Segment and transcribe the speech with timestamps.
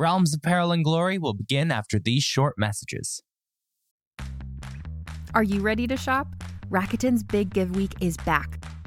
[0.00, 3.22] Realms of Peril and Glory will begin after these short messages.
[5.34, 6.26] Are you ready to shop?
[6.70, 8.64] Rakuten's Big Give Week is back.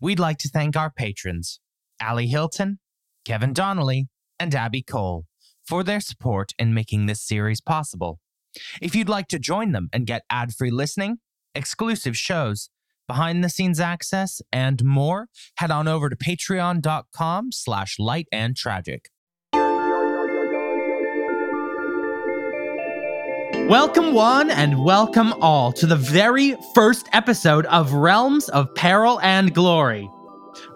[0.00, 1.60] We'd like to thank our patrons,
[2.02, 2.78] Ali Hilton,
[3.24, 4.08] Kevin Donnelly,
[4.38, 5.26] and Abby Cole,
[5.66, 8.20] for their support in making this series possible.
[8.80, 11.18] If you'd like to join them and get ad free listening,
[11.54, 12.70] exclusive shows,
[13.06, 19.10] behind the scenes access, and more, head on over to patreon.com slash light and tragic.
[23.68, 29.52] Welcome, one, and welcome all to the very first episode of Realms of Peril and
[29.52, 30.10] Glory.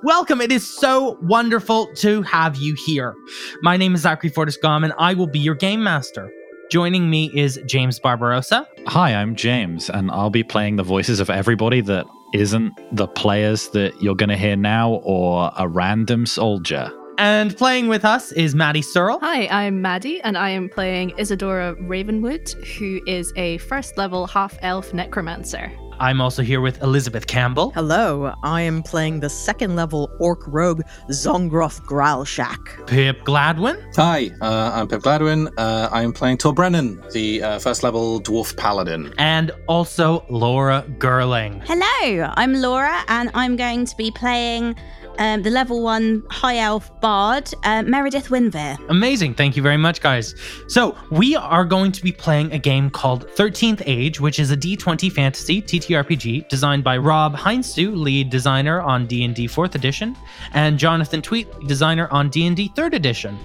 [0.03, 3.15] Welcome, it is so wonderful to have you here.
[3.62, 6.31] My name is Zachary Fortiscom, and I will be your game master.
[6.71, 8.69] Joining me is James Barbarossa.
[8.89, 13.71] Hi, I'm James, and I'll be playing the voices of everybody that isn't the players
[13.71, 16.93] that you're going to hear now or a random soldier.
[17.19, 19.19] And playing with us is Maddie Searle.
[19.21, 24.56] Hi, I'm Maddie, and I am playing Isadora Ravenwood, who is a first level half
[24.62, 25.71] elf necromancer.
[26.01, 27.71] I'm also here with Elizabeth Campbell.
[27.72, 32.87] Hello, I am playing the second level orc rogue Zongroth Growlshack.
[32.89, 33.81] Pip Gladwin.
[33.95, 35.53] Hi, uh, I'm Pip Gladwin.
[35.59, 39.15] Uh, I'm playing Tor Brennan, the uh, first level dwarf paladin.
[39.19, 41.62] And also Laura Gerling.
[41.67, 44.75] Hello, I'm Laura, and I'm going to be playing
[45.19, 48.78] um, the level one high elf bard, uh, Meredith Winver.
[48.89, 49.34] Amazing.
[49.34, 50.34] Thank you very much, guys.
[50.69, 54.56] So, we are going to be playing a game called 13th Age, which is a
[54.56, 60.17] D20 fantasy TTRPG designed by Rob Heinsoo, lead designer on D&D 4th edition,
[60.53, 63.39] and Jonathan Tweet, designer on D&D 3rd edition.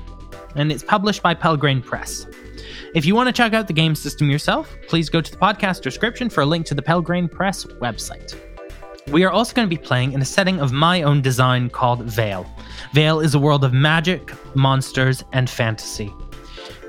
[0.56, 2.26] And it's published by Pelgrane Press.
[2.96, 5.82] If you want to check out the game system yourself, please go to the podcast
[5.82, 8.47] description for a link to the Pelgrane Press website.
[9.12, 12.04] We are also going to be playing in a setting of my own design called
[12.04, 12.46] Vale.
[12.92, 16.14] Vale is a world of magic, monsters, and fantasy.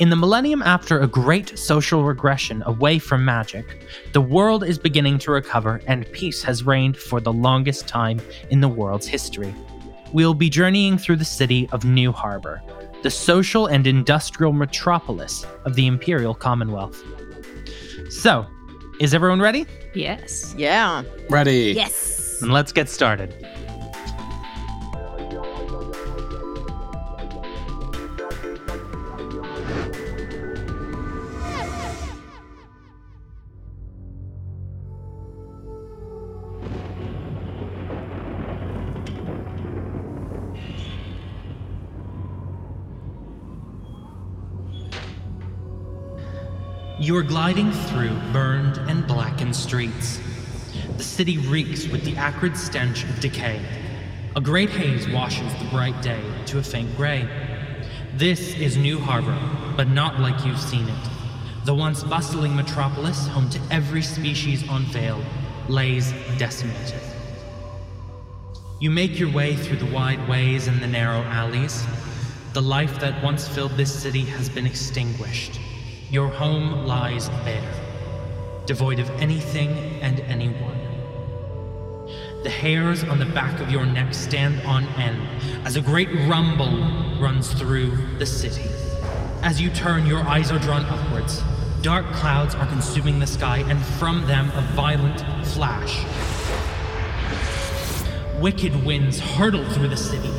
[0.01, 5.19] In the millennium after a great social regression away from magic, the world is beginning
[5.21, 9.55] to recover and peace has reigned for the longest time in the world's history.
[10.12, 12.62] We'll be journeying through the city of New Harbor,
[13.05, 17.00] the social and industrial metropolis of the Imperial Commonwealth.
[18.11, 18.45] So,
[19.00, 19.66] is everyone ready?
[19.94, 20.54] Yes.
[20.56, 21.03] Yeah.
[21.31, 21.72] Ready?
[21.75, 22.41] Yes.
[22.42, 23.34] And let's get started.
[47.08, 50.20] You are gliding through burned and blackened streets.
[50.99, 53.64] The city reeks with the acrid stench of decay.
[54.37, 57.26] A great haze washes the bright day to a faint gray.
[58.12, 59.38] This is New Harbor,
[59.75, 61.08] but not like you've seen it.
[61.64, 65.25] The once bustling metropolis, home to every species on Vale,
[65.66, 67.00] lays decimated.
[68.81, 71.87] You make your way through the wide ways and the narrow alleys.
[72.52, 75.58] The life that once filled this city has been extinguished.
[76.10, 77.70] Your home lies bare,
[78.64, 79.69] devoid of anything
[80.00, 80.78] and anyone.
[82.43, 85.20] The hairs on the back of your neck stand on end
[85.66, 86.78] as a great rumble
[87.20, 88.70] runs through the city.
[89.43, 91.43] As you turn, your eyes are drawn upwards.
[91.82, 96.06] Dark clouds are consuming the sky, and from them a violent flash.
[98.40, 100.31] Wicked winds hurtle through the city.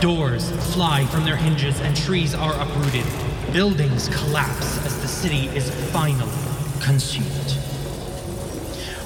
[0.00, 3.06] Doors fly from their hinges, and trees are uprooted.
[3.52, 6.30] Buildings collapse as the city is finally
[6.82, 7.56] consumed.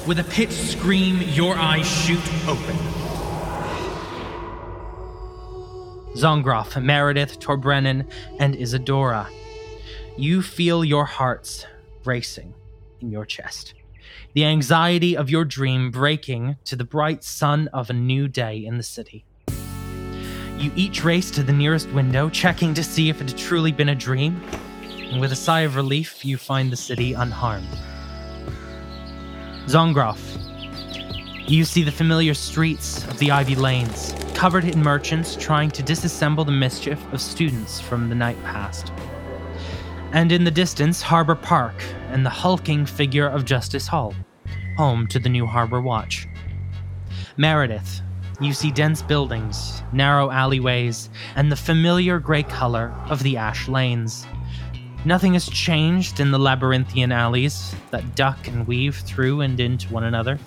[0.06, 2.76] With a pitched scream, your eyes shoot open.
[6.16, 8.08] Zongroff, Meredith, Tor Brennan,
[8.40, 9.28] and Isadora.
[10.16, 11.66] You feel your hearts
[12.04, 12.52] racing
[13.00, 13.74] in your chest.
[14.32, 18.76] The anxiety of your dream breaking to the bright sun of a new day in
[18.76, 19.24] the city.
[20.60, 23.88] You each race to the nearest window, checking to see if it had truly been
[23.88, 24.42] a dream.
[24.82, 27.66] And with a sigh of relief, you find the city unharmed.
[29.64, 30.20] Zongroff,
[31.48, 36.44] you see the familiar streets of the Ivy Lanes, covered in merchants trying to disassemble
[36.44, 38.92] the mischief of students from the night past.
[40.12, 44.14] And in the distance, Harbor Park and the hulking figure of Justice Hall,
[44.76, 46.28] home to the new Harbor Watch.
[47.38, 48.02] Meredith,
[48.40, 54.26] you see dense buildings, narrow alleyways, and the familiar gray color of the ash lanes.
[55.04, 60.04] Nothing has changed in the labyrinthian alleys that duck and weave through and into one
[60.04, 60.38] another.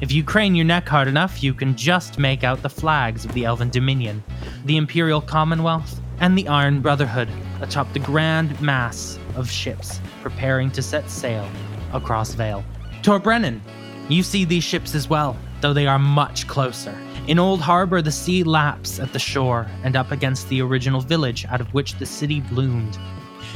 [0.00, 3.32] If you crane your neck hard enough, you can just make out the flags of
[3.34, 4.22] the Elven Dominion,
[4.64, 7.28] the Imperial Commonwealth, and the Iron Brotherhood
[7.60, 11.48] atop the grand mass of ships preparing to set sail
[11.92, 12.64] across Vale.
[13.02, 13.62] Tor Brennan,
[14.08, 16.96] you see these ships as well, though they are much closer.
[17.28, 21.46] In Old Harbor, the sea laps at the shore and up against the original village
[21.48, 22.98] out of which the city bloomed.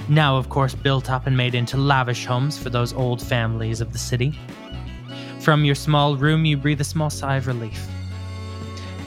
[0.08, 3.92] Now, of course, built up and made into lavish homes for those old families of
[3.92, 4.38] the city.
[5.40, 7.88] From your small room, you breathe a small sigh of relief.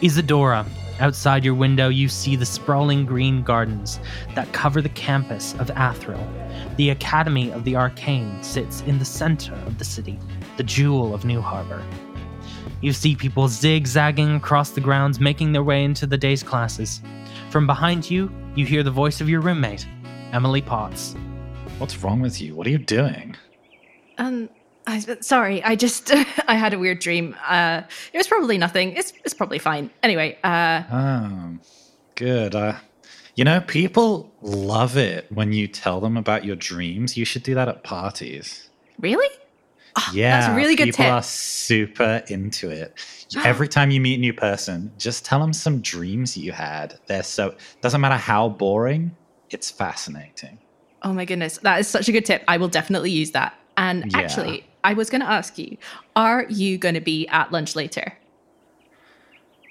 [0.04, 0.66] Isadora,
[1.00, 3.98] outside your window, you see the sprawling green gardens
[4.36, 6.26] that cover the campus of Athril.
[6.76, 10.20] The Academy of the Arcane sits in the center of the city,
[10.58, 11.82] the jewel of New Harbor.
[12.81, 17.02] You see people zigzagging across the grounds, making their way into the day's classes.
[17.50, 19.86] From behind you, you hear the voice of your roommate,
[20.31, 21.16] Emily Potts.
[21.78, 22.56] What's wrong with you?
[22.56, 23.36] What are you doing?
[24.18, 24.50] Um,
[24.88, 26.12] I, sorry, I just
[26.48, 27.36] I had a weird dream.
[27.48, 27.81] Uh,
[28.14, 28.94] it was probably nothing.
[28.94, 29.90] It's it's probably fine.
[30.02, 31.58] Anyway, uh, Oh,
[32.16, 32.56] good.
[32.56, 32.75] Uh,
[33.36, 37.18] you know, people love it when you tell them about your dreams.
[37.18, 38.70] You should do that at parties.
[39.00, 39.28] really?
[39.97, 41.12] Oh, Yeah, that's a really good people tip.
[41.12, 43.00] are super into it.
[43.44, 47.00] Every time you meet a new person, just tell them some dreams you had.
[47.07, 49.18] They're so doesn't matter how boring,
[49.50, 50.59] it's fascinating.
[51.01, 52.44] Oh my goodness, that is such a good tip.
[52.47, 53.53] I will definitely use that.
[53.77, 54.19] And Yeah.
[54.19, 55.77] actually, I was going to ask you,
[56.15, 58.13] are you going to be at lunch later?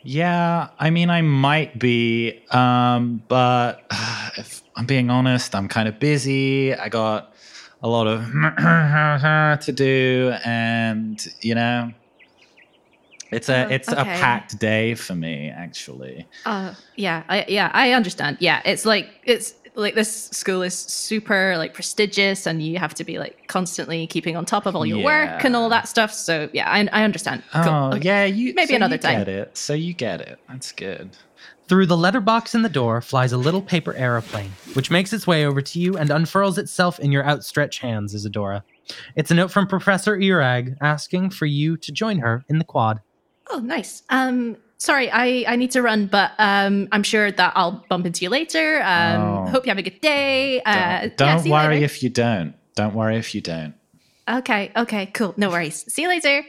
[0.02, 3.84] Yeah, I mean, I might be, um, but
[4.38, 6.74] if I'm being honest, I'm kind of busy.
[6.74, 7.34] I got
[7.82, 8.20] a lot of
[9.66, 11.92] to do, and you know,
[13.30, 16.26] it's a Oh, it's a packed day for me, actually.
[16.44, 18.38] Uh, yeah, I, yeah, I understand.
[18.40, 23.04] Yeah, it's like it's like this school is super like prestigious, and you have to
[23.04, 26.12] be like constantly keeping on top of all your work and all that stuff.
[26.12, 27.42] So yeah, I, I understand.
[27.52, 27.62] Cool.
[27.72, 28.04] Oh, Okay.
[28.04, 29.18] yeah, you Maybe so another you time.
[29.18, 29.56] Get it?
[29.56, 30.38] So you get it.
[30.48, 31.16] That's good.
[31.68, 35.44] Through the letterbox in the door flies a little paper aeroplane, which makes its way
[35.44, 38.64] over to you and unfurls itself in your outstretched hands, Isadora.
[39.16, 43.00] It's a note from Professor Irag asking for you to join her in the quad.
[43.50, 44.02] Oh, nice.
[44.08, 48.24] Um, sorry, I I need to run, but um, I'm sure that I'll bump into
[48.24, 48.80] you later.
[48.82, 49.46] Um, Oh.
[49.50, 50.62] hope you have a good day.
[50.62, 51.84] Uh, Don't, don't see you worry later.
[51.84, 52.54] if you don't.
[52.76, 53.74] Don't worry if you don't.
[54.28, 55.32] Okay, okay, cool.
[55.36, 55.90] No worries.
[55.92, 56.44] See you later.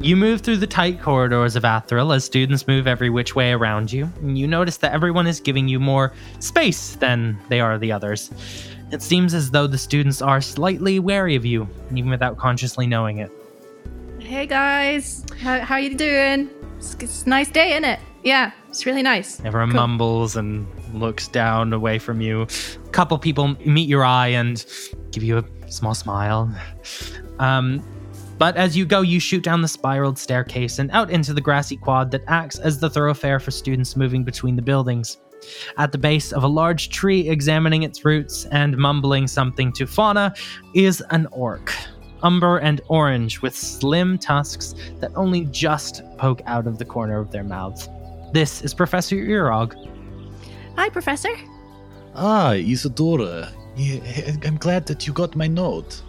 [0.00, 3.90] You move through the tight corridors of Athril as students move every which way around
[3.90, 7.90] you, and you notice that everyone is giving you more space than they are the
[7.90, 8.30] others.
[8.92, 13.18] It seems as though the students are slightly wary of you, even without consciously knowing
[13.18, 13.32] it.
[14.18, 16.50] Hey guys, how how are you doing?
[16.76, 18.00] It's, it's a nice day, isn't it?
[18.24, 19.40] Yeah, it's really nice.
[19.44, 19.80] Everyone Cool.
[19.80, 22.42] mumbles and looks down away from you.
[22.42, 24.64] A couple people meet your eye and
[25.12, 26.50] give you a small smile.
[27.38, 27.82] Um,
[28.38, 31.76] but as you go, you shoot down the spiraled staircase and out into the grassy
[31.76, 35.18] quad that acts as the thoroughfare for students moving between the buildings.
[35.76, 40.34] At the base of a large tree, examining its roots and mumbling something to Fauna,
[40.74, 41.72] is an orc.
[42.22, 47.30] Umber and orange, with slim tusks that only just poke out of the corner of
[47.30, 47.88] their mouths.
[48.32, 49.74] This is Professor Urog.
[50.76, 51.36] Hi, Professor.
[52.14, 53.52] Ah, Isadora.
[53.76, 56.02] Yeah, I'm glad that you got my note.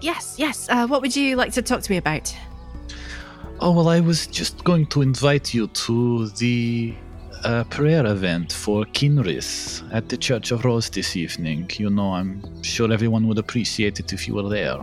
[0.00, 0.68] Yes, yes.
[0.68, 2.34] Uh, what would you like to talk to me about?
[3.60, 6.94] Oh, well, I was just going to invite you to the
[7.44, 11.70] a prayer event for Kinris at the Church of Rose this evening.
[11.76, 14.78] You know, I'm sure everyone would appreciate it if you were there.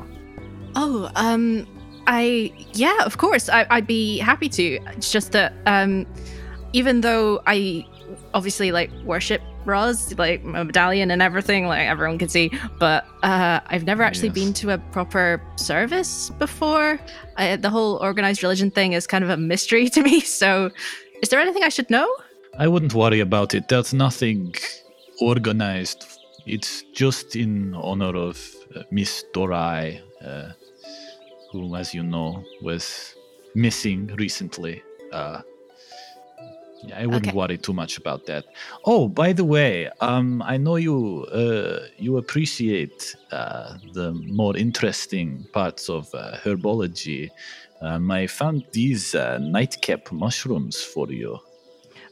[0.75, 1.65] Oh, um,
[2.07, 4.63] I yeah, of course, I, I'd be happy to.
[4.95, 6.05] It's just that um,
[6.73, 7.85] even though I
[8.33, 13.59] obviously like worship Roz, like a medallion and everything, like everyone can see, but uh,
[13.67, 14.35] I've never actually Yes.
[14.35, 16.99] been to a proper service before.
[17.37, 20.21] I, the whole organized religion thing is kind of a mystery to me.
[20.21, 20.71] So,
[21.21, 22.07] is there anything I should know?
[22.57, 23.67] I wouldn't worry about it.
[23.69, 24.53] There's nothing
[25.21, 26.05] organized.
[26.45, 28.39] It's just in honor of
[28.75, 30.49] uh, Miss Dorai, uh,
[31.51, 33.15] who, as you know, was
[33.55, 34.81] missing recently.
[35.13, 35.41] Uh,
[36.83, 37.35] yeah, I wouldn't Okay.
[37.35, 38.45] worry too much about that.
[38.85, 45.45] Oh, by the way, um, I know you uh, you appreciate uh, the more interesting
[45.53, 47.29] parts of uh, herbology.
[47.81, 51.39] Um, I found these uh, nightcap mushrooms for you.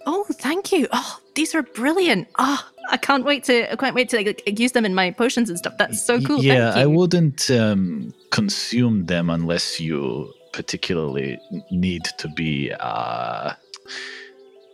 [0.05, 0.87] Oh, thank you.
[0.91, 2.27] Oh, these are brilliant.
[2.39, 5.49] Oh, I can't wait to I can't wait to like, use them in my potions
[5.49, 5.73] and stuff.
[5.77, 6.43] That's so cool.
[6.43, 11.39] Yeah, I wouldn't um, consume them unless you particularly
[11.71, 13.53] need to be uh,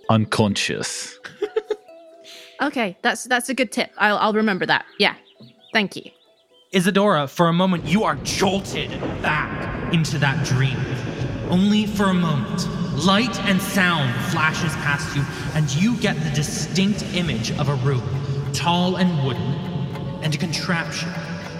[0.09, 1.19] unconscious.
[2.61, 3.91] Okay, that's that's a good tip.
[3.97, 4.85] I'll I'll remember that.
[4.97, 5.15] Yeah.
[5.73, 6.09] Thank you.
[6.71, 8.89] Isadora, for a moment, you are jolted
[9.21, 10.77] back into that dream.
[11.49, 12.67] Only for a moment,
[13.05, 18.03] light and sound flashes past you, and you get the distinct image of a room,
[18.53, 19.53] tall and wooden,
[20.23, 21.09] and a contraption.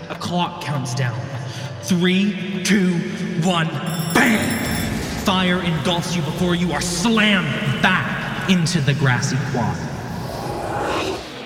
[0.10, 1.20] A clock counts down.
[1.82, 2.94] Three, two,
[3.44, 3.68] one,
[4.14, 5.24] bang!
[5.26, 9.78] Fire engulfs you before you are slammed back into the grassy plot.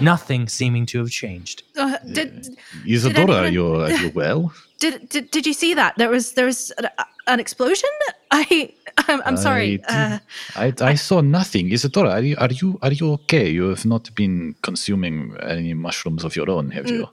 [0.01, 1.63] Nothing seeming to have changed.
[1.77, 4.53] Uh, did, Isadora, are anyone- you, are you well?
[4.79, 5.93] did did did you see that?
[5.97, 6.87] There was there was an,
[7.27, 7.89] an explosion.
[8.31, 8.71] I
[9.09, 9.81] I'm, I'm sorry.
[9.89, 10.19] I Uh,
[10.55, 11.69] I, I saw nothing.
[11.73, 13.49] Isadora, are you, are you are you okay?
[13.49, 16.91] You have not been consuming any mushrooms of your own, have Mm.
[16.99, 17.07] you?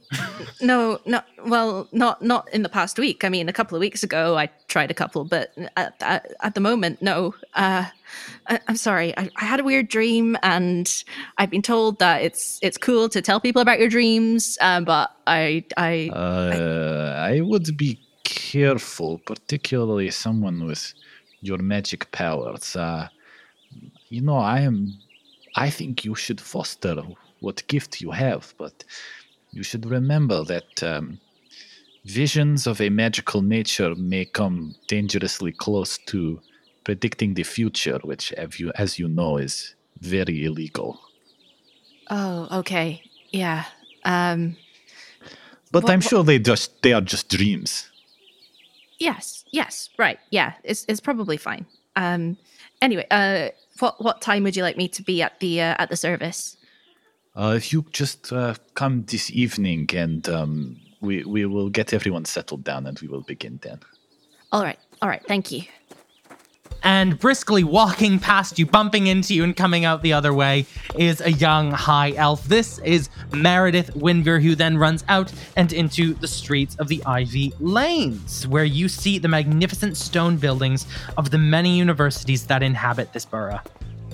[0.66, 1.21] no, no.
[1.45, 3.25] Well, not not in the past week.
[3.25, 6.55] I mean, a couple of weeks ago, I tried a couple, but at, at, at
[6.55, 7.35] the moment, no.
[7.55, 7.85] Uh,
[8.48, 9.16] I, I'm sorry.
[9.16, 11.04] I, I had a weird dream, and
[11.38, 14.58] I've been told that it's it's cool to tell people about your dreams.
[14.60, 20.94] Um, but I I Uh, I would be careful, particularly someone with
[21.40, 22.76] your magic powers.
[22.76, 23.08] Uh,
[24.08, 24.98] you know, I am.
[25.56, 26.96] I think you should foster
[27.40, 28.84] what gift you have, but
[29.52, 31.18] you should remember that um,
[32.04, 36.40] visions of a magical nature may come dangerously close to
[36.87, 40.90] predicting the future, which, as you, as you know, is very illegal.
[42.11, 43.02] oh okay
[43.33, 43.64] yeah
[44.05, 44.57] um
[45.73, 47.90] But I'm sure they just they are just dreams.
[49.00, 51.66] yes yes right yeah it's it's probably fine.
[51.97, 52.37] Um
[52.81, 53.49] anyway uh
[53.81, 56.57] what what time would you like me to be at the uh, at the service?
[57.35, 62.25] Uh, if you just uh, come this evening and um, we, we will get everyone
[62.25, 63.78] settled down and we will begin then.
[64.52, 65.62] All right all right thank you.
[66.83, 70.66] And briskly walking past you, bumping into you, and coming out the other way
[70.97, 72.45] is a young high elf.
[72.47, 77.52] This is Meredith Winver, who then runs out and into the streets of the Ivy
[77.61, 83.25] Lanes, where you see the magnificent stone buildings of the many universities that inhabit this
[83.25, 83.61] borough.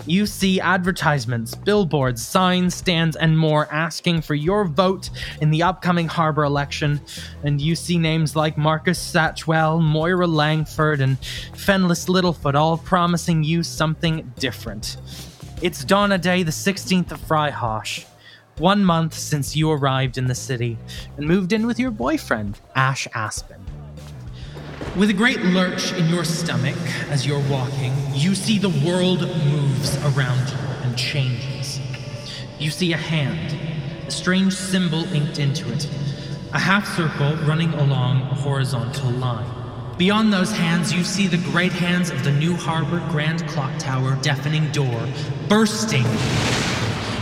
[0.05, 6.09] You see advertisements, billboards, signs, stands, and more asking for your vote in the upcoming
[6.09, 7.01] harbor election.
[7.45, 11.19] And you see names like Marcus Satchwell, Moira Langford, and
[11.55, 14.97] Fenless Littlefoot all promising you something different.
[15.63, 18.05] It's Donna Day, the 16th of Fryhosh.
[18.59, 20.79] One month since you arrived in the city
[21.17, 23.72] and moved in with your boyfriend, Ash Aspen.
[24.97, 26.77] With a great lurch in your stomach
[27.09, 31.81] as you're walking, you see the world moves around you and changes.
[32.59, 33.59] You see a hand,
[34.07, 35.89] a strange symbol inked into it,
[36.53, 39.49] a half circle running along a horizontal line.
[39.97, 44.19] Beyond those hands, you see the great hands of the New Harbor Grand Clock Tower
[44.21, 45.09] deafening door
[45.49, 46.05] bursting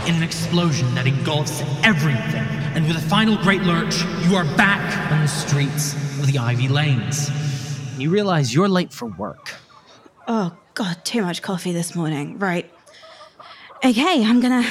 [0.07, 2.47] in an explosion that engulfs everything.
[2.75, 6.67] And with a final great lurch, you are back on the streets of the Ivy
[6.67, 7.29] Lanes.
[8.01, 9.53] You realize you're late for work.
[10.27, 12.39] Oh, God, too much coffee this morning.
[12.39, 12.69] Right.
[13.83, 14.67] Okay, I'm gonna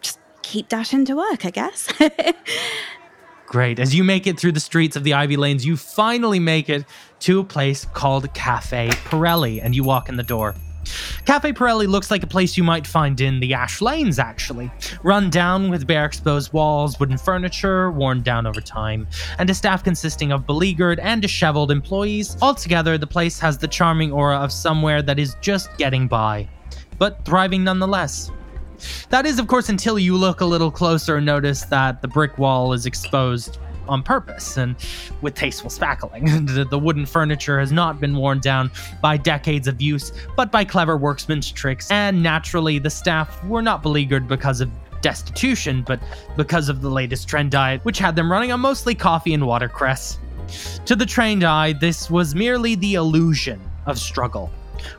[0.00, 1.88] just keep dashing to work, I guess.
[3.46, 3.78] Great.
[3.78, 6.84] As you make it through the streets of the Ivy Lanes, you finally make it
[7.20, 10.54] to a place called Cafe Pirelli, and you walk in the door.
[11.24, 14.70] Cafe Pirelli looks like a place you might find in the Ash Lanes, actually.
[15.02, 19.06] Run down with bare exposed walls, wooden furniture, worn down over time,
[19.38, 22.36] and a staff consisting of beleaguered and disheveled employees.
[22.40, 26.48] Altogether, the place has the charming aura of somewhere that is just getting by,
[26.98, 28.30] but thriving nonetheless.
[29.10, 32.38] That is, of course, until you look a little closer and notice that the brick
[32.38, 34.76] wall is exposed on purpose and
[35.20, 36.68] with tasteful spackling.
[36.70, 38.70] the, wooden furniture has not been worn down
[39.02, 43.82] by decades of use, but by clever workmen's tricks, and naturally, the staff were not
[43.82, 46.00] beleaguered because of destitution, but
[46.36, 50.18] because of the latest trend diet, which had them running on mostly coffee and watercress.
[50.86, 54.50] To the trained eye, this was merely the illusion of struggle.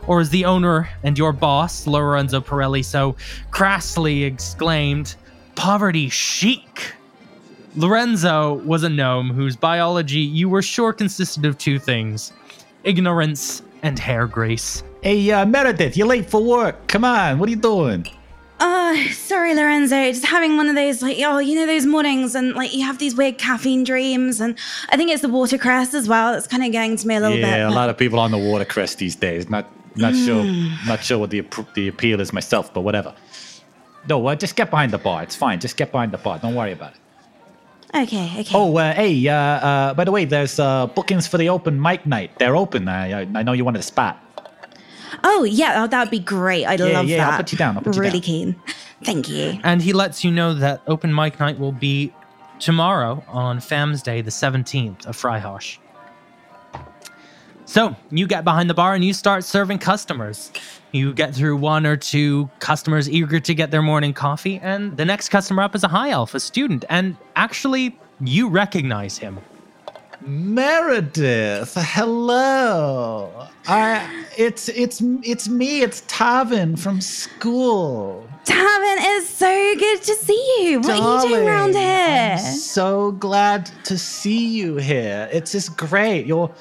[0.08, 3.15] Or as the owner and your boss, Lorenzo Pirelli, so
[3.51, 5.15] crassly exclaimed,
[5.55, 6.93] poverty chic.
[7.75, 12.33] Lorenzo was a gnome whose biology you were sure consisted of two things
[12.83, 14.83] ignorance and hair grease.
[15.01, 16.88] Hey, uh, Meredith, you're late for work.
[16.88, 18.05] Come on, what are you doing?
[18.61, 19.95] Oh, sorry, Lorenzo.
[20.11, 22.97] Just having one of those, like, oh, you know, those mornings and, like, you have
[22.97, 24.41] these weird caffeine dreams.
[24.41, 24.57] And
[24.89, 26.33] I think it's the watercress as well.
[26.33, 27.45] It's kind of getting to me a little bit.
[27.45, 29.49] Yeah, a lot of people on the watercress these days.
[29.49, 30.43] Not not sure
[30.85, 33.13] not sure what the appro- the appeal is myself, but whatever.
[34.09, 35.23] No, uh, just get behind the bar.
[35.23, 35.59] It's fine.
[35.61, 36.39] Just get behind the bar.
[36.39, 36.99] Don't worry about it.
[37.96, 38.51] Okay, okay.
[38.53, 42.05] Oh, uh, hey, uh, uh, by the way, there's uh, bookings for the open mic
[42.05, 42.38] night.
[42.38, 42.88] They're open.
[42.88, 44.24] I, I, I know you wanted a spot.
[45.24, 46.65] Oh, yeah, oh, that would be great.
[46.65, 47.31] I'd Yeah, love yeah, that.
[47.31, 48.22] I'll put you down, I'll put you really down.
[48.22, 48.55] keen.
[49.03, 49.60] Thank you.
[49.63, 52.13] And he lets you know that open mic night will be
[52.60, 55.77] tomorrow on Fam's Day, the 17th of Freihosh.
[57.65, 60.51] So you get behind the bar and you start serving customers.
[60.91, 65.05] You get through one or two customers eager to get their morning coffee, and the
[65.05, 69.39] next customer up is a high elf, a student, and actually, you recognize him.
[70.22, 73.48] Meredith, hello.
[73.67, 75.81] I, it's it's it's me.
[75.81, 78.27] It's Tavin from school.
[78.43, 80.79] Tavin, it's so good to see you.
[80.81, 82.36] What are you doing around here?
[82.38, 85.29] I'm so glad to see you here.
[85.31, 86.25] It's just great.
[86.25, 86.51] You're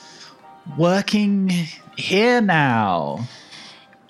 [0.76, 1.48] working
[1.96, 3.26] here now.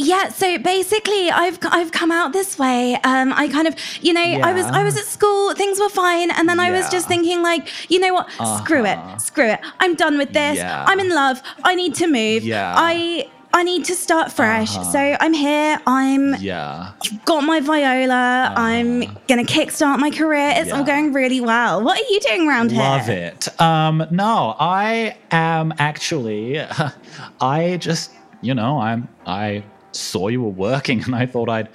[0.00, 2.94] Yeah, so basically, I've I've come out this way.
[3.02, 6.30] Um, I kind of, you know, I was I was at school, things were fine,
[6.30, 8.30] and then I was just thinking, like, you know what?
[8.62, 9.14] Screw Uh-huh.
[9.16, 9.60] it, screw it.
[9.80, 10.56] I'm done with this.
[10.58, 10.84] Yeah.
[10.86, 11.42] I'm in love.
[11.64, 12.44] I need to move.
[12.44, 12.74] Yeah.
[12.76, 14.76] I I need to start fresh.
[14.76, 14.92] Uh-huh.
[14.92, 15.80] So I'm here.
[15.86, 16.92] I'm Yeah.
[17.24, 18.52] got my viola.
[18.54, 20.52] I'm gonna kickstart my career.
[20.58, 20.92] It's all Uh-huh.
[20.94, 21.82] Going really well.
[21.82, 22.82] What are you doing around here?
[22.82, 23.48] Love it.
[23.60, 26.60] Um, no, I am actually.
[27.40, 29.08] I just, you know, I'm.
[29.26, 29.64] I
[29.98, 31.68] saw you were working, and I thought I'd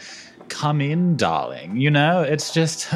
[0.50, 1.78] come in, darling.
[1.78, 2.94] You know, it's just.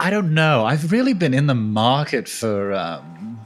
[0.00, 0.64] I don't know.
[0.64, 3.40] I've really been in the market for um,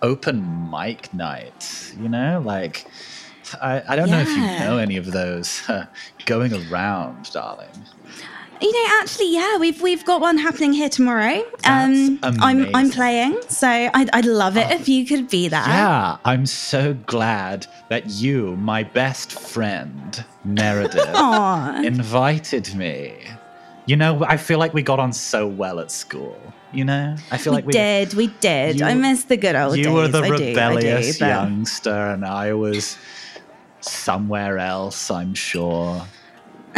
[0.00, 1.94] open mic nights.
[2.00, 2.86] You know, like.
[3.62, 5.62] I, I don't know if you know any of those
[6.26, 7.70] going around, darling.
[8.60, 11.44] You know, actually, yeah, we've we've got one happening here tomorrow.
[11.64, 12.90] um, I'm I'm.
[12.90, 15.60] Playing, so I'd I'd love it if you could be there.
[15.60, 21.06] Yeah, I'm so glad that you, my best friend, Meredith,
[21.84, 23.14] invited me.
[23.86, 26.40] You know, I feel like we got on so well at school.
[26.72, 28.82] You know, I feel we like we did, we did.
[28.82, 29.86] I miss the good old days.
[29.86, 32.96] You were the I do, I do, rebellious but- youngster, and I was
[33.80, 35.10] somewhere else.
[35.10, 36.04] I'm sure.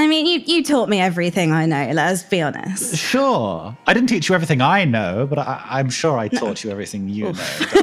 [0.00, 1.90] I mean, you you taught me everything I know.
[1.92, 2.96] Let's be honest.
[2.96, 6.70] Sure, I didn't teach you everything I know, but I, I'm sure I taught you
[6.70, 7.82] everything you know.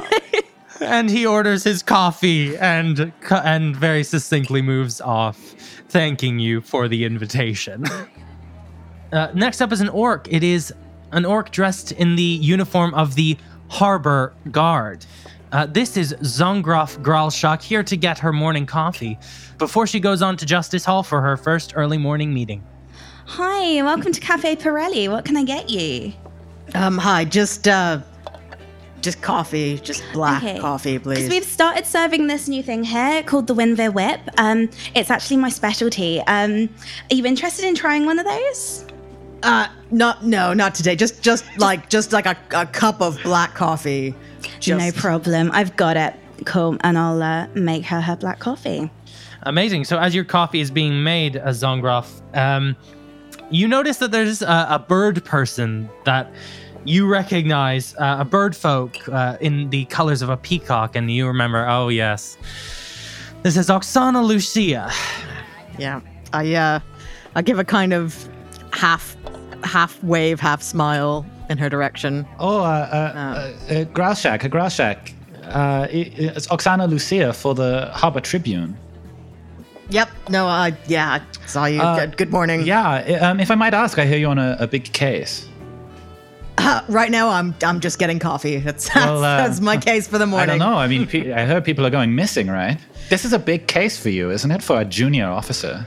[0.80, 5.36] And he orders his coffee and and very succinctly moves off,
[5.88, 7.84] thanking you for the invitation.
[9.12, 10.26] uh, next up is an orc.
[10.28, 10.72] It is
[11.12, 13.36] an orc dressed in the uniform of the
[13.68, 15.04] harbor guard.
[15.50, 19.18] Uh, this is Zongroff Gralshak here to get her morning coffee
[19.56, 22.62] before she goes on to Justice Hall for her first early morning meeting.
[23.26, 25.08] Hi, welcome to Cafe Pirelli.
[25.10, 26.12] What can I get you?
[26.74, 28.00] Um, hi, just uh,
[29.00, 30.58] just coffee, just black Okay.
[30.58, 31.30] coffee, Because please.
[31.30, 34.20] we've started serving this new thing here called the Winver Whip.
[34.36, 36.20] Um, it's actually my specialty.
[36.26, 36.68] Um,
[37.10, 38.84] are you interested in trying one of those?
[39.42, 40.94] Uh, not no, not today.
[40.96, 44.14] Just just like just like a, a cup of black coffee.
[44.60, 45.50] Just, no problem.
[45.52, 46.14] I've got it.
[46.44, 46.76] Cool.
[46.80, 48.90] And I'll uh, make her her black coffee.
[49.42, 49.84] Amazing.
[49.84, 52.76] So as your coffee is being made, uh, Zongroff, um,
[53.50, 56.30] you notice that there's a, a bird person that
[56.84, 61.26] you recognize, uh, a bird folk uh, in the colors of a peacock, and you
[61.26, 62.36] remember, oh yes,
[63.42, 64.90] this is Oksana Lucia.
[65.78, 66.00] Yeah,
[66.32, 66.80] I uh,
[67.34, 68.28] I give a kind of
[68.72, 69.16] half
[69.64, 72.26] half wave, half smile in her direction.
[72.38, 72.96] Oh, uh, uh,
[73.72, 78.76] uh, uh, Grauschak, uh, Uh, i- it's Oksana Lucia for the Harbor Tribune.
[79.90, 80.08] Yep.
[80.28, 81.80] No, I yeah, I saw you.
[81.80, 82.62] Uh, good, good morning.
[82.66, 85.48] Yeah, um, if I might ask, I hear you're on a, a big case.
[86.58, 88.58] Uh, right now, I'm I'm just getting coffee.
[88.58, 90.50] That's that's, Well, uh, that's my case for the morning.
[90.50, 90.76] I don't know.
[90.76, 92.76] I mean, I heard people are going missing, right?
[93.08, 95.86] This is a big case for you, isn't it, for a junior officer?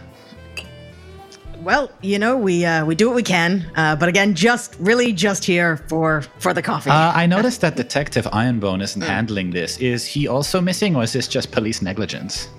[1.64, 5.14] Well, you know, we uh, we do what we can, uh, but again, just really
[5.14, 6.90] just here for for the coffee.
[6.90, 9.78] Uh, I noticed that Detective Ironbone isn't handling this.
[9.78, 12.50] Is he also missing, or is this just police negligence?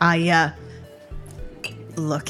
[0.00, 0.50] I uh
[1.96, 2.28] look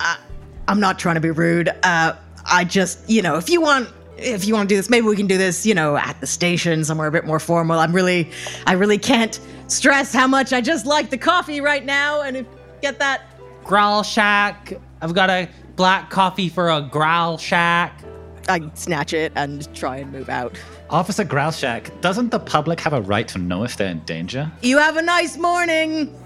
[0.00, 0.18] I,
[0.66, 1.68] I'm not trying to be rude.
[1.82, 2.14] Uh
[2.50, 5.16] I just, you know, if you want if you want to do this, maybe we
[5.16, 7.78] can do this, you know, at the station somewhere a bit more formal.
[7.78, 8.30] I'm really
[8.66, 12.46] I really can't stress how much I just like the coffee right now and if
[12.80, 13.22] get that
[13.64, 14.78] Growl Shack.
[15.00, 18.02] I've got a black coffee for a Growl Shack.
[18.48, 20.58] I snatch it and try and move out.
[20.88, 24.50] Officer Growlshack, doesn't the public have a right to know if they're in danger?
[24.62, 26.16] You have a nice morning.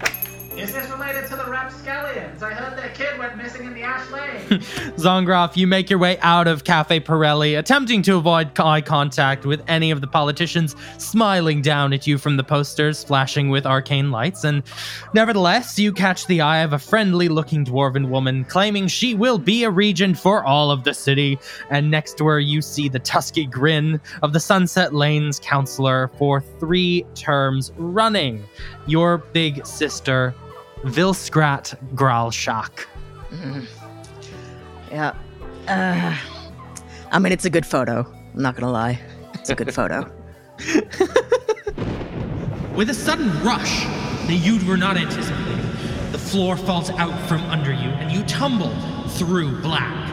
[0.57, 2.43] Is this related to the rapscallions?
[2.43, 4.59] I heard their kid went missing in the Ash Lane.
[4.97, 9.63] Zongroff, you make your way out of Cafe Pirelli, attempting to avoid eye contact with
[9.67, 14.43] any of the politicians smiling down at you from the posters flashing with arcane lights,
[14.43, 14.61] and
[15.15, 19.63] nevertheless, you catch the eye of a friendly looking dwarven woman claiming she will be
[19.63, 21.39] a regent for all of the city,
[21.71, 26.41] and next to her, you see the tusky grin of the Sunset Lanes counselor for
[26.59, 28.43] three terms running.
[28.85, 30.35] Your big sister,
[30.83, 32.85] Vilskrat Gralshak.
[34.91, 35.15] Yeah.
[35.67, 36.15] Uh,
[37.11, 38.05] I mean, it's a good photo.
[38.33, 38.99] I'm not gonna lie.
[39.33, 40.11] It's a good photo.
[42.75, 43.83] With a sudden rush
[44.27, 45.61] that you were not anticipating,
[46.11, 48.73] the floor falls out from under you and you tumble
[49.09, 50.09] through black.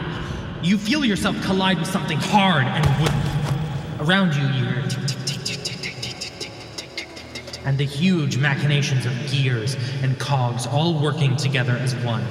[0.63, 4.07] You feel yourself collide with something hard and wooden.
[4.07, 4.81] Around you, you hear
[7.65, 12.25] and the huge machinations of gears and cogs all working together as one.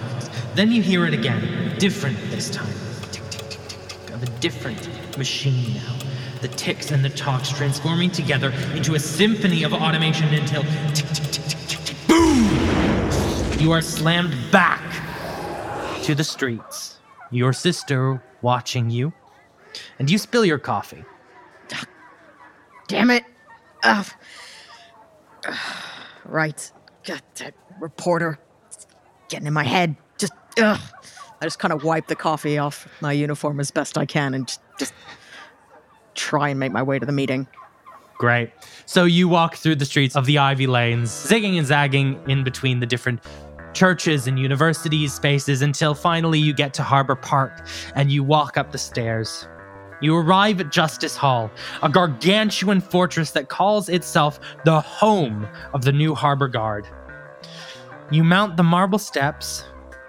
[0.55, 2.73] Then you hear it again, different this time.
[3.13, 5.97] Tick, tick, tick, tick, tick, of a different machine now.
[6.41, 10.63] The ticks and the talks transforming together into a symphony of automation until
[10.95, 13.59] tick, tick, tick, tick, tick, tick, boom!
[13.61, 14.83] You are slammed back
[16.05, 16.99] to the streets.
[17.31, 19.13] Your sister watching you,
[19.99, 21.05] and you spill your coffee.
[22.89, 23.25] Damn it.
[23.85, 24.07] Ugh.
[26.25, 26.73] right.
[27.05, 28.39] God, that reporter.
[28.67, 28.87] It's
[29.29, 29.97] getting in my head.
[30.19, 30.81] Just, ugh.
[31.41, 34.47] I just kind of wipe the coffee off my uniform as best I can and
[34.47, 34.93] just, just
[36.15, 37.47] try and make my way to the meeting.
[38.19, 38.51] Great.
[38.85, 42.81] So you walk through the streets of the Ivy Lanes, zigging and zagging in between
[42.81, 43.21] the different
[43.73, 48.73] churches and universities spaces until finally you get to Harbor Park and you walk up
[48.73, 49.49] the stairs.
[50.01, 51.51] You arrive at Justice Hall,
[51.83, 56.87] a gargantuan fortress that calls itself the home of the new Harbor Guard.
[58.11, 59.65] You mount the marble steps,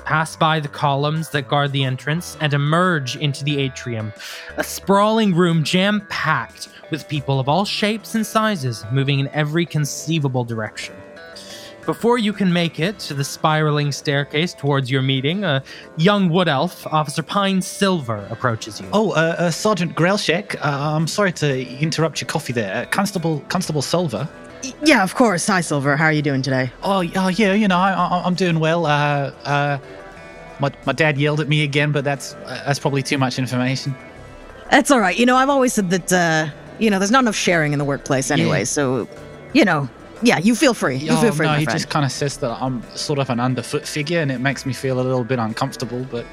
[0.06, 4.14] pass by the columns that guard the entrance, and emerge into the atrium,
[4.56, 9.66] a sprawling room jam packed with people of all shapes and sizes moving in every
[9.66, 10.96] conceivable direction.
[11.86, 15.64] Before you can make it to the spiraling staircase towards your meeting, a
[15.98, 18.88] young wood elf, Officer Pine Silver, approaches you.
[18.94, 22.84] Oh, uh, uh, Sergeant Grelshek, uh, I'm sorry to interrupt your coffee there.
[22.84, 24.30] Uh, Constable Constable Silver.
[24.84, 25.48] Yeah, of course.
[25.48, 25.98] Hi, Silver.
[25.98, 26.72] How are you doing today?
[26.84, 28.86] Oh, y- oh yeah, you know, I, I, I'm doing well.
[28.86, 29.80] Uh, uh,
[30.60, 33.96] my, my dad yelled at me again, but that's uh, that's probably too much information.
[34.70, 35.18] That's all right.
[35.18, 37.86] You know, I've always said that, uh, you know, there's not enough sharing in the
[37.86, 38.60] workplace anyway.
[38.60, 38.64] Yeah.
[38.66, 39.10] So,
[39.54, 39.90] you know,
[40.24, 40.98] yeah, you feel free.
[40.98, 41.80] You oh, feel free, no, he friend.
[41.80, 44.74] just kind of says that I'm sort of an underfoot figure, and it makes me
[44.74, 46.06] feel a little bit uncomfortable.
[46.10, 46.26] But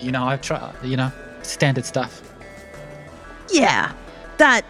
[0.00, 0.74] you know, I've tried.
[0.82, 2.22] You know, standard stuff.
[3.50, 3.92] Yeah,
[4.38, 4.64] that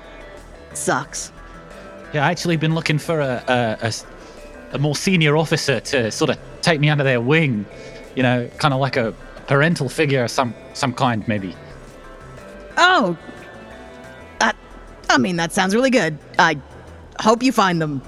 [0.75, 1.33] sucks.
[2.13, 3.93] Yeah, I actually been looking for a
[4.73, 7.67] a more senior officer to sort of take me under their wing.
[8.17, 9.15] You know, kind of like a
[9.47, 11.55] parental figure of some some kind, maybe.
[12.77, 13.17] Oh,
[14.41, 14.57] that.
[15.11, 16.19] I mean, that sounds really good.
[16.39, 16.59] I
[17.21, 18.03] hope you find them.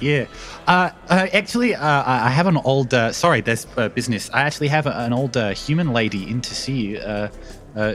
[0.00, 0.26] Yeah.
[0.66, 2.94] Uh, uh, actually, uh, I I have an old.
[2.94, 4.30] Uh, sorry, there's uh, business.
[4.32, 6.98] I actually have an old uh, human lady in to see you.
[6.98, 7.28] Uh,
[7.76, 7.94] uh,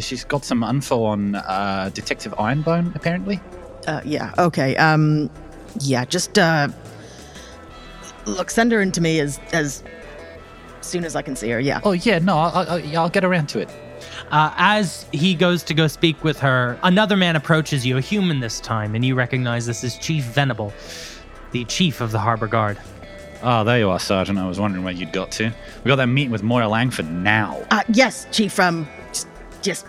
[0.00, 3.40] she's got some info on uh, Detective Ironbone, apparently.
[3.86, 4.32] Uh, yeah.
[4.38, 4.76] Okay.
[4.76, 5.30] Um.
[5.80, 6.04] Yeah.
[6.04, 6.68] Just uh.
[8.26, 9.82] Look, send her in to me as as
[10.80, 11.60] soon as I can see her.
[11.60, 11.80] Yeah.
[11.84, 13.68] Oh yeah, no, I'll, I'll, I'll get around to it.
[14.30, 18.40] Uh, as he goes to go speak with her, another man approaches you, a human
[18.40, 20.72] this time, and you recognize this is Chief Venable,
[21.52, 22.78] the chief of the Harbor Guard.
[23.42, 24.38] Oh, there you are, Sergeant.
[24.38, 25.52] I was wondering where you'd got to.
[25.82, 27.64] We got that meeting with Moira Langford now.
[27.70, 28.58] Uh, yes, Chief.
[28.60, 28.86] Um.
[29.12, 29.28] Just,
[29.62, 29.86] just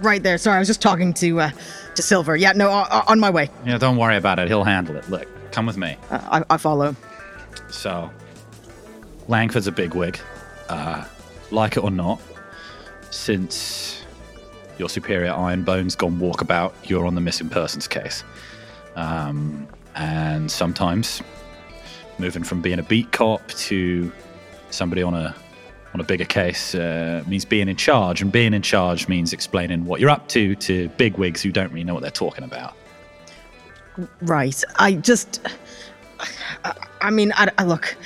[0.00, 0.38] right there.
[0.38, 1.50] Sorry, I was just talking to uh
[1.94, 2.34] to Silver.
[2.36, 2.52] Yeah.
[2.52, 2.70] No.
[2.70, 3.48] Uh, on my way.
[3.64, 4.48] Yeah, don't worry about it.
[4.48, 5.08] He'll handle it.
[5.08, 5.96] Look, come with me.
[6.10, 6.96] Uh, I I follow.
[7.68, 8.10] So,
[9.28, 10.18] Langford's a bigwig.
[10.68, 11.04] Uh,
[11.50, 12.20] like it or not,
[13.10, 14.02] since
[14.78, 18.24] your superior Ironbone's gone walkabout, you're on the missing persons case.
[18.96, 21.22] Um, and sometimes
[22.18, 24.12] moving from being a beat cop to
[24.70, 25.34] somebody on a
[25.94, 29.84] on a bigger case uh, means being in charge, and being in charge means explaining
[29.84, 32.74] what you're up to to bigwigs who don't really know what they're talking about.
[34.22, 34.62] Right.
[34.76, 35.40] I just.
[36.64, 37.96] I, I mean, I, I look.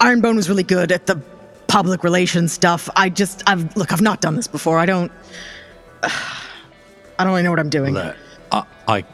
[0.00, 1.20] Ironbone was really good at the
[1.66, 2.88] public relations stuff.
[2.96, 4.78] I just, I've look, I've not done this before.
[4.78, 5.12] I don't.
[6.02, 7.94] I don't really know what I'm doing.
[7.94, 8.16] Look,
[8.52, 9.04] I, I,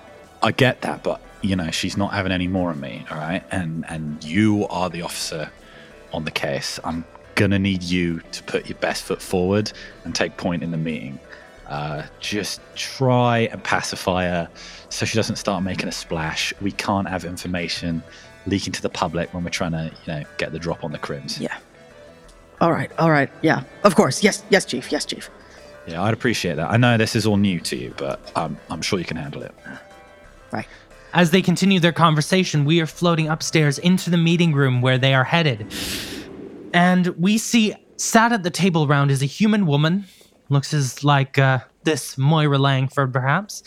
[0.43, 3.45] I get that, but you know, she's not having any more of me, all right?
[3.51, 5.51] And and you are the officer
[6.13, 6.79] on the case.
[6.85, 9.73] I'm gonna need you to put your best foot forward
[10.05, 11.19] and take point in the meeting.
[11.69, 14.49] Uh, just try and pacify her
[14.91, 16.53] so she doesn't start making a splash.
[16.61, 18.03] We can't have information
[18.47, 20.99] leaking to the public when we're trying to, you know, get the drop on the
[20.99, 21.41] crims.
[21.41, 21.57] Yeah.
[22.61, 22.91] All right.
[22.99, 23.31] All right.
[23.41, 23.65] Yeah.
[23.85, 24.23] Of course.
[24.23, 24.43] Yes.
[24.51, 24.93] Yes, chief.
[24.93, 25.31] Yes, chief.
[25.87, 26.71] Yeah, I'd appreciate that.
[26.71, 29.43] I know this is all new to you, but um, I'm sure you can handle
[29.43, 29.55] it.
[30.53, 30.67] Right.
[31.15, 35.13] As they continue their conversation, we are floating upstairs into the meeting room where they
[35.13, 35.71] are headed.
[36.73, 40.07] And we see sat at the table round is a human woman.
[40.49, 43.63] Looks as like uh, this Moira Langford, perhaps.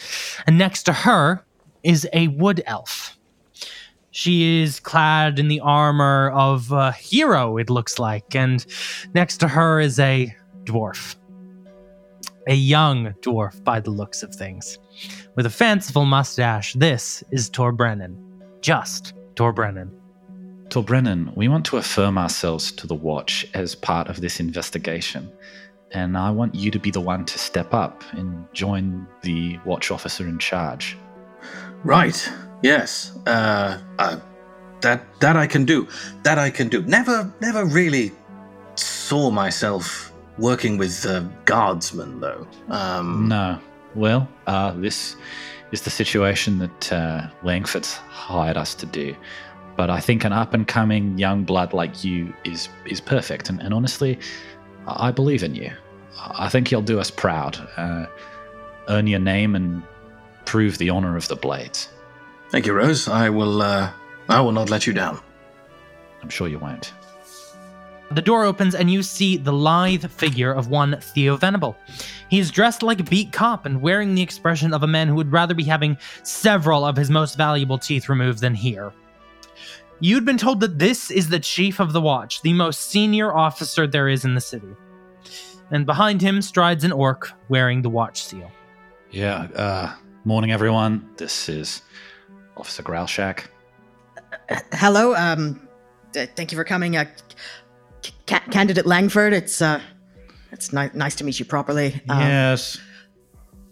[0.47, 1.45] And next to her
[1.83, 3.15] is a wood elf.
[4.09, 8.35] She is clad in the armor of a hero, it looks like.
[8.35, 8.65] And
[9.13, 11.15] next to her is a dwarf.
[12.47, 14.79] A young dwarf, by the looks of things
[15.35, 16.73] with a fanciful mustache.
[16.73, 18.17] This is Tor Brennan.
[18.61, 19.91] Just Tor Brennan.
[20.69, 25.31] Tor Brennan, we want to affirm ourselves to the Watch as part of this investigation.
[25.91, 29.91] And I want you to be the one to step up and join the Watch
[29.91, 30.97] officer in charge.
[31.83, 32.29] Right.
[32.63, 33.15] Yes.
[33.27, 34.19] Uh, uh,
[34.81, 35.87] that that I can do.
[36.23, 36.81] That I can do.
[36.83, 38.11] Never, never really
[38.75, 42.47] saw myself working with uh, guardsmen, though.
[42.69, 43.59] Um, No.
[43.95, 45.15] Well, uh, this
[45.71, 49.15] is the situation that uh, Langford's hired us to do.
[49.75, 53.49] But I think an up and coming young blood like you is is perfect.
[53.49, 54.17] And, and honestly,
[54.87, 55.71] I believe in you.
[56.17, 58.05] I think you'll do us proud, uh,
[58.87, 59.83] earn your name, and
[60.45, 61.89] prove the honor of the Blades.
[62.51, 63.09] Thank you, Rose.
[63.09, 63.61] I will.
[63.61, 63.91] Uh,
[64.29, 65.19] I will not let you down.
[66.21, 66.93] I'm sure you won't.
[68.11, 71.75] The door opens and you see the lithe figure of one Theo Venable.
[72.29, 75.15] He is dressed like a beat cop and wearing the expression of a man who
[75.15, 78.93] would rather be having several of his most valuable teeth removed than here.
[80.01, 83.87] You'd been told that this is the chief of the watch, the most senior officer
[83.87, 84.75] there is in the city.
[85.71, 88.51] And behind him strides an orc wearing the watch seal.
[89.09, 89.47] Yeah.
[89.55, 91.09] Uh, morning, everyone.
[91.17, 91.81] This is
[92.57, 93.45] Officer Growlshack.
[94.73, 95.15] Hello.
[95.15, 95.67] Um.
[96.11, 96.97] th- thank you for coming.
[96.97, 97.05] Uh,
[98.27, 99.33] C- Candidate Langford.
[99.33, 99.79] It's uh.
[100.51, 102.01] It's ni- nice to meet you properly.
[102.07, 102.77] Um, yes.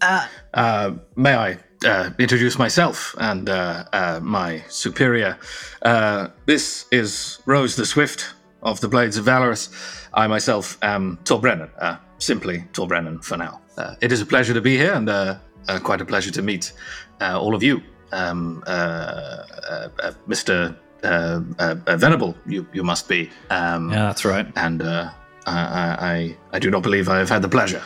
[0.02, 5.38] Uh, may I uh, introduce myself and uh, uh, my superior?
[5.82, 9.70] Uh, this is Rose the Swift of the Blades of Valorous.
[10.14, 13.62] I myself am Tor Brennan, uh, simply Tor Brennan for now.
[13.78, 15.38] Uh, it is a pleasure to be here and uh,
[15.70, 16.74] uh, quite a pleasure to meet
[17.22, 17.82] uh, all of you.
[18.12, 20.76] Um, uh, uh, uh, Mr.
[21.04, 23.30] Uh, uh, uh, Venable, you, you must be.
[23.50, 24.48] Um, Yeah, that's right.
[24.56, 25.10] And uh,
[25.46, 27.82] I, I, I- I do not believe I have had the pleasure.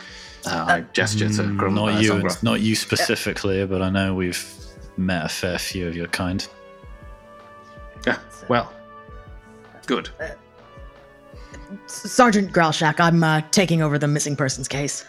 [0.46, 4.44] Uh, I gesture to Grum, Not uh, you, not you specifically, but I know we've
[4.96, 6.46] met a fair few of your kind.
[8.06, 8.72] Yeah, well,
[9.86, 10.08] good.
[11.86, 13.00] Sergeant Growlshack.
[13.00, 15.04] I'm uh, taking over the missing persons case.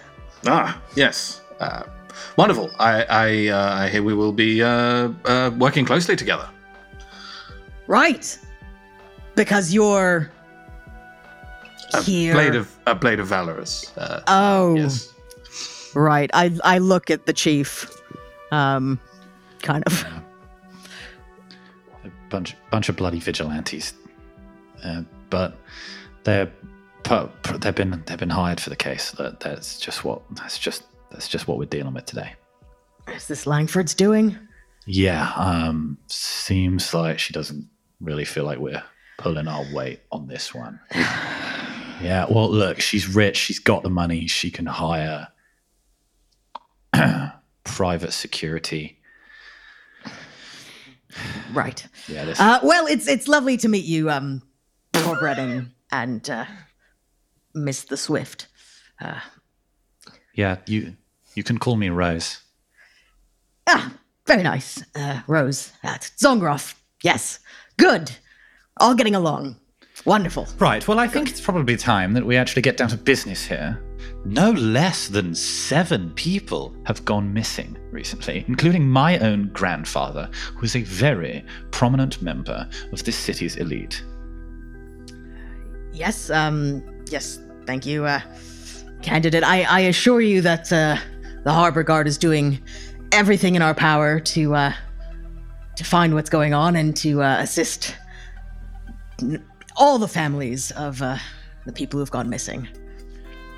[0.48, 1.41] Ah, yes.
[1.60, 1.84] Uh,
[2.38, 2.72] wonderful.
[2.80, 6.50] I, I, uh, I hear we will be uh, uh, working closely together.
[7.89, 8.38] Right.
[9.36, 10.32] Because you're
[11.95, 12.34] A here.
[12.34, 13.91] blade of a blade of valorous.
[13.97, 14.75] Uh, Oh.
[14.75, 15.12] yes.
[15.95, 16.30] Right.
[16.34, 17.89] I I look at the chief.
[18.52, 18.99] Um.
[19.63, 20.06] Kind of.
[22.06, 23.93] A bunch, bunch of bloody vigilantes,
[24.84, 25.58] uh, but
[26.23, 26.52] they're
[27.04, 29.12] pu- pu- they've been they've been hired for the case.
[29.12, 32.34] That, that's just what that's just that's just what we're dealing with today.
[33.08, 34.38] Is this Langford's doing?
[34.86, 37.67] Yeah, um, seems like she doesn't
[37.99, 38.83] really feel like we're
[39.17, 40.79] pulling our weight on this one.
[40.95, 43.38] yeah, well, look, she's rich.
[43.38, 44.27] She's got the money.
[44.27, 45.27] She can hire
[47.63, 48.97] private security.
[51.53, 51.85] Right.
[52.07, 54.43] Yeah, this, Uh, well, it's it's lovely to meet you, um,
[54.93, 56.45] Tor Brennan and uh,
[57.55, 58.47] Miss the Swift.
[59.01, 59.19] Uh,
[60.35, 60.95] yeah, you
[61.33, 62.41] you can call me Rose.
[63.67, 63.91] ah,
[64.27, 65.71] very nice, uh, Rose.
[65.83, 66.75] Uh, Zongroff.
[67.01, 67.39] Yes.
[67.79, 68.11] Good.
[68.77, 69.55] All getting along.
[70.05, 70.47] Wonderful.
[70.59, 70.85] Right.
[70.87, 73.81] Well, I think it's probably time that we actually get down to business here.
[74.25, 80.75] No less than seven people have gone missing recently, including my own grandfather, who is
[80.75, 84.03] a very prominent member of this city's elite.
[85.93, 86.29] Yes.
[86.29, 86.83] Um.
[87.09, 88.21] yes, thank you, uh,
[89.01, 89.43] candidate.
[89.43, 90.97] I, I assure you that uh,
[91.43, 92.59] the Harbor Guard is doing
[93.11, 94.73] everything in our power to uh,
[95.79, 97.95] to find what's going on and to uh, assist
[99.77, 101.17] all the families of uh,
[101.65, 102.67] the people who've gone missing.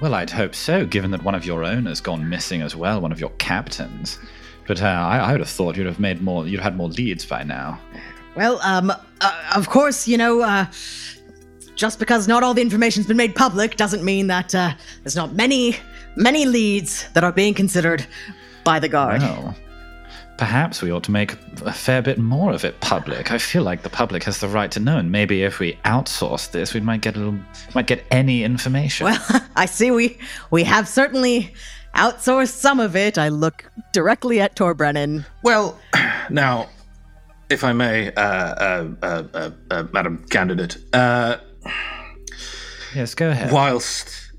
[0.03, 3.01] Well, I'd hope so, given that one of your own has gone missing as well,
[3.01, 4.19] one of your captains.
[4.67, 6.47] But uh, I, I would have thought you'd have made more.
[6.47, 7.79] You'd had more leads by now.
[8.35, 10.67] Well, um, uh, of course, you know, uh,
[11.73, 15.33] just because not all the information's been made public doesn't mean that uh, there's not
[15.33, 15.75] many,
[16.15, 18.05] many leads that are being considered
[18.63, 19.23] by the guard.
[19.23, 19.55] Well,
[20.41, 21.33] perhaps we ought to make
[21.67, 23.31] a fair bit more of it public.
[23.31, 26.49] I feel like the public has the right to know, and maybe if we outsource
[26.49, 27.39] this, we might get a little,
[27.75, 29.05] might get any information.
[29.05, 30.17] Well, I see we
[30.49, 31.53] we have certainly
[31.95, 33.19] outsourced some of it.
[33.19, 35.27] I look directly at Tor Brennan.
[35.43, 35.77] Well,
[36.31, 36.69] now,
[37.51, 41.37] if I may, uh, uh, uh, uh, uh, Madam Candidate, uh,
[42.95, 43.51] yes, go ahead.
[43.51, 44.31] whilst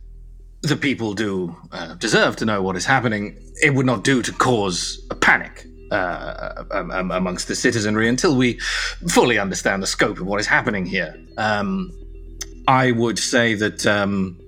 [0.63, 4.33] the people do uh, deserve to know what is happening, it would not do to
[4.33, 8.59] cause a panic uh, um, um, amongst the citizenry until we
[9.09, 11.15] fully understand the scope of what is happening here.
[11.37, 11.93] Um,
[12.67, 14.41] I would say that um,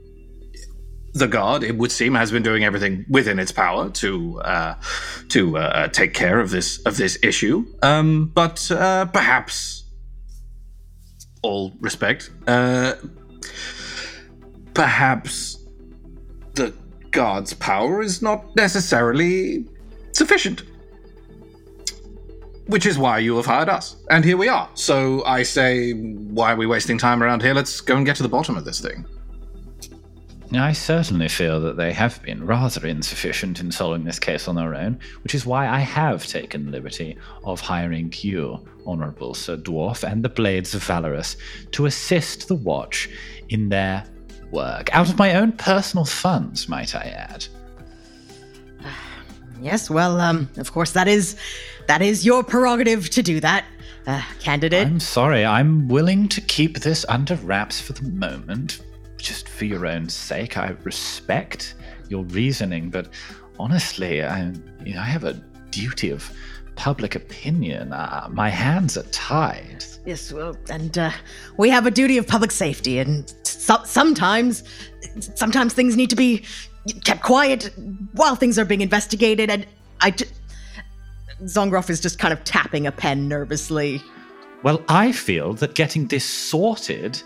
[1.15, 4.75] the guard, it would seem, has been doing everything within its power to uh,
[5.29, 7.65] to uh, take care of this of this issue.
[7.83, 9.85] Um, but uh, perhaps,
[11.43, 12.95] all respect, uh,
[14.75, 15.59] perhaps
[16.55, 16.75] the
[17.11, 19.67] guard's power is not necessarily
[20.13, 20.63] sufficient.
[22.67, 23.97] Which is why you have hired us.
[24.11, 24.69] And here we are.
[24.75, 27.55] So I say, why are we wasting time around here?
[27.55, 29.05] Let's go and get to the bottom of this thing.
[30.53, 34.75] I certainly feel that they have been rather insufficient in solving this case on their
[34.75, 40.09] own, which is why I have taken the liberty of hiring you, Honorable Sir Dwarf,
[40.09, 41.37] and the Blades of Valorous
[41.73, 43.11] to assist the Watch
[43.49, 44.05] in their
[44.51, 47.47] work, out of my own personal funds, might I add.
[49.63, 51.37] Yes, well, um, of course that is
[51.87, 53.65] that is your prerogative to do that,
[54.07, 54.87] uh, candidate.
[54.87, 58.81] I'm sorry, I'm willing to keep this under wraps for the moment,
[59.17, 60.57] just for your own sake.
[60.57, 61.75] I respect
[62.09, 63.09] your reasoning, but
[63.59, 64.53] honestly, I,
[64.85, 65.35] you know, I have a
[65.71, 66.31] duty of
[66.77, 67.93] public opinion.
[67.93, 69.85] Uh, my hands are tied.
[70.05, 71.11] Yes, well, and uh,
[71.57, 74.65] we have a duty of public safety, and so- sometimes,
[75.35, 76.45] sometimes things need to be
[77.05, 77.73] kept quiet
[78.13, 79.49] while things are being investigated.
[79.51, 79.67] And
[80.01, 80.15] I,
[81.45, 84.03] Zongroff is just kind of tapping a pen nervously.
[84.63, 87.23] Well, I feel that getting this sorted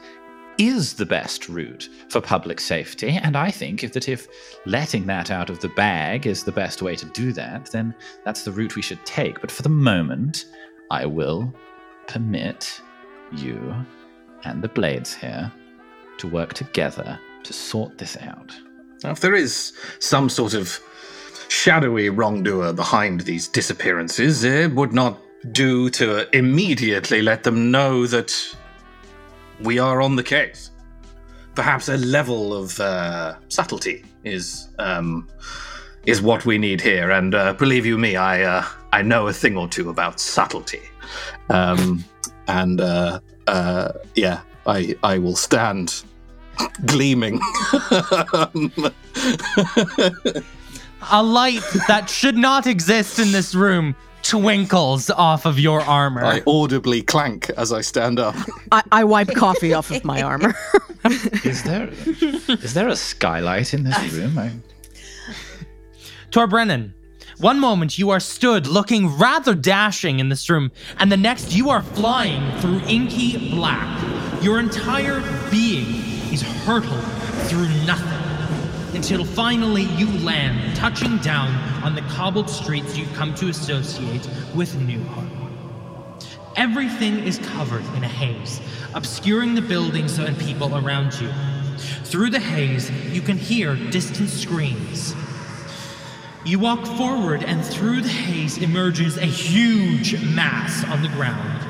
[0.59, 4.27] is the best route for public safety, and I think if that if
[4.67, 8.43] letting that out of the bag is the best way to do that, then that's
[8.43, 9.41] the route we should take.
[9.41, 10.47] But for the moment,
[10.91, 11.55] I will
[12.09, 12.81] permit
[13.33, 13.75] you
[14.45, 15.53] and the blades here
[16.19, 18.53] to work together to sort this out.
[19.05, 20.81] Now, if there is some sort of
[21.49, 25.19] shadowy wrongdoer behind these disappearances, it would not
[25.53, 28.35] do to immediately let them know that
[29.61, 30.71] we are on the case.
[31.55, 35.27] Perhaps a level of uh, subtlety is um,
[36.07, 39.33] is what we need here, and uh, believe you me, I uh, I know a
[39.33, 40.83] thing or two about subtlety,
[41.51, 42.05] um,
[42.47, 46.05] and uh, uh, yeah, I I will stand
[46.87, 47.41] gleaming.
[51.11, 56.25] A light that should not exist in this room twinkles off of your armor.
[56.25, 58.35] I audibly clank as I stand up.
[58.73, 60.55] I, I wipe coffee off of my armor.
[61.45, 64.37] Is there is there a skylight in this room?
[64.37, 64.51] I,
[66.31, 66.93] Tor Brennan,
[67.39, 71.71] one moment you are stood looking rather dashing in this room, and the next you
[71.71, 74.43] are flying through inky black.
[74.43, 75.87] Your entire being
[76.33, 77.05] is hurtled
[77.49, 78.28] through nothing
[78.99, 84.75] until finally you land, touching down on the cobbled streets you've come to associate with
[84.81, 85.53] New Hope.
[86.57, 88.61] Everything is covered in a haze,
[88.97, 91.31] obscuring the buildings and people around you.
[92.03, 95.15] Through the haze, you can hear distant screams.
[96.45, 101.65] You walk forward, and through the haze emerges a huge mass on the ground.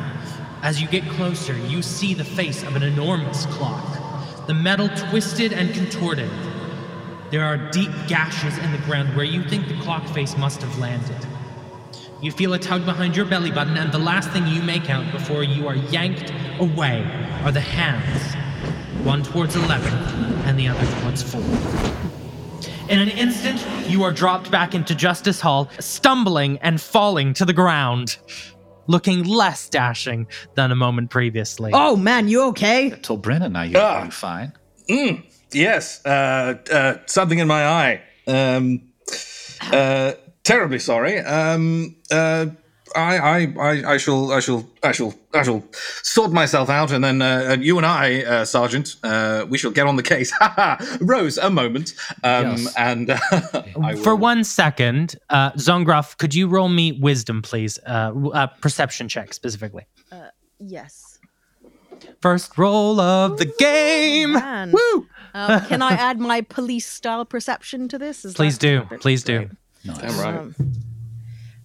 [0.63, 5.53] As you get closer, you see the face of an enormous clock, the metal twisted
[5.53, 6.31] and contorted.
[7.31, 10.79] There are deep gashes in the ground where you think the clock face must have
[10.79, 11.27] landed.
[12.23, 15.13] You feel a tug behind your belly button, and the last thing you make out
[15.13, 17.05] before you are yanked away
[17.45, 18.35] are the hands
[19.05, 19.93] one towards 11
[20.47, 21.41] and the other towards 4.
[22.89, 27.53] In an instant, you are dropped back into Justice Hall, stumbling and falling to the
[27.53, 28.17] ground,
[28.87, 31.71] looking less dashing than a moment previously.
[31.75, 32.91] oh man, you okay?
[32.91, 34.11] Tor Brennan, are you, are you ah.
[34.11, 34.53] fine?
[34.89, 35.23] Mm.
[35.53, 38.01] Yes, uh, uh, something in my eye.
[38.27, 38.83] Um,
[39.73, 40.13] uh,
[40.45, 41.19] terribly sorry.
[41.21, 42.47] Um, uh,
[42.97, 45.63] I, I, I, I shall, I shall, I shall, I shall
[46.03, 49.87] sort myself out, and then uh, you and I, uh, Sergeant, uh, we shall get
[49.87, 50.31] on the case.
[50.39, 50.99] Ha ha!
[51.01, 51.93] Rose, a moment,
[52.25, 52.75] um, Yes.
[52.77, 53.19] and uh,
[54.03, 57.79] For one second, uh, Zongroff, could you roll me wisdom, please?
[57.87, 59.85] Uh, uh, perception check specifically.
[60.61, 61.19] Yes.
[62.21, 64.33] First roll of the game.
[64.33, 64.73] Man.
[64.73, 65.07] Woo!
[65.39, 68.25] Um, can I add my police style perception to this?
[68.25, 68.97] Is Please that- do.
[68.99, 69.49] Please do.
[69.85, 70.35] Damn right.
[70.37, 70.55] Um,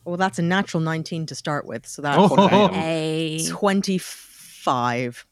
[0.05, 5.25] well, that's a natural 19 to start with, so that's Oh, a 25.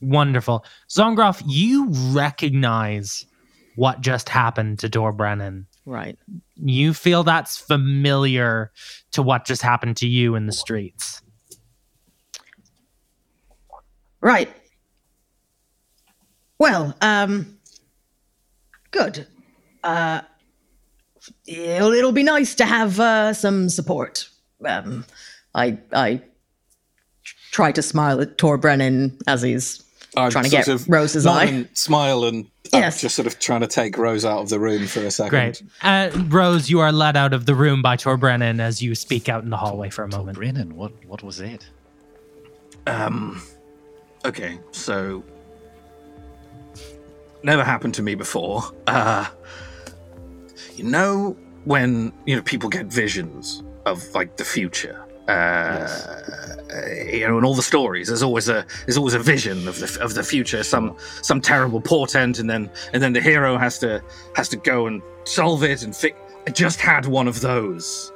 [0.00, 0.64] wonderful.
[0.90, 3.24] Zongroff, you recognize
[3.76, 5.66] what just happened to Tor Brennan.
[5.86, 6.18] Right.
[6.56, 8.70] You feel that's familiar
[9.12, 11.22] to what just happened to you in the streets.
[14.20, 14.48] Right.
[16.58, 17.58] Well, um,
[18.92, 19.26] good.
[19.82, 20.20] Uh,
[21.46, 24.28] it'll, it'll be nice to have uh, some support.
[24.64, 25.04] Um,
[25.54, 26.22] I I
[27.50, 29.82] try to smile at Tor Brennan as he's
[30.16, 31.44] I'm trying to get of Rose's eye.
[31.44, 33.00] and smile and uh, Yes.
[33.00, 35.30] just sort of trying to take Rose out of the room for a second.
[35.30, 35.62] Great.
[35.82, 39.28] Uh, Rose, you are led out of the room by Tor Brennan as you speak
[39.28, 40.38] out in the hallway for a moment.
[40.38, 41.66] Brennan, what what was it?
[42.86, 43.42] Um,
[44.24, 45.22] okay, so
[47.42, 48.62] never happened to me before.
[48.86, 49.26] Uh,
[50.74, 55.04] you know when you know people get visions of like the future.
[55.28, 55.88] Uh,
[57.10, 59.98] you know, in all the stories, there's always a there's always a vision of the
[60.00, 64.02] of the future, some some terrible portent, and then and then the hero has to
[64.34, 66.18] has to go and solve it and fix.
[66.46, 68.12] I just had one of those.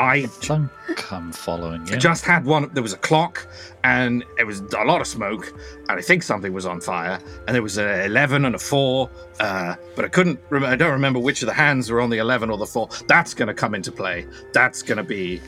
[0.00, 1.94] I Don't come following you.
[1.94, 2.70] I just had one.
[2.72, 3.46] There was a clock,
[3.84, 5.52] and it was a lot of smoke,
[5.88, 7.18] and I think something was on fire.
[7.46, 10.40] And there was an eleven and a four, uh, but I couldn't.
[10.48, 12.88] Rem- I don't remember which of the hands were on the eleven or the four.
[13.08, 14.26] That's going to come into play.
[14.54, 15.40] That's going to be.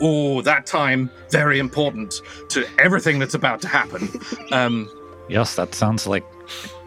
[0.00, 2.14] Oh, that time very important
[2.50, 4.08] to everything that's about to happen.
[4.52, 4.88] Um,
[5.28, 6.24] Yes, that sounds like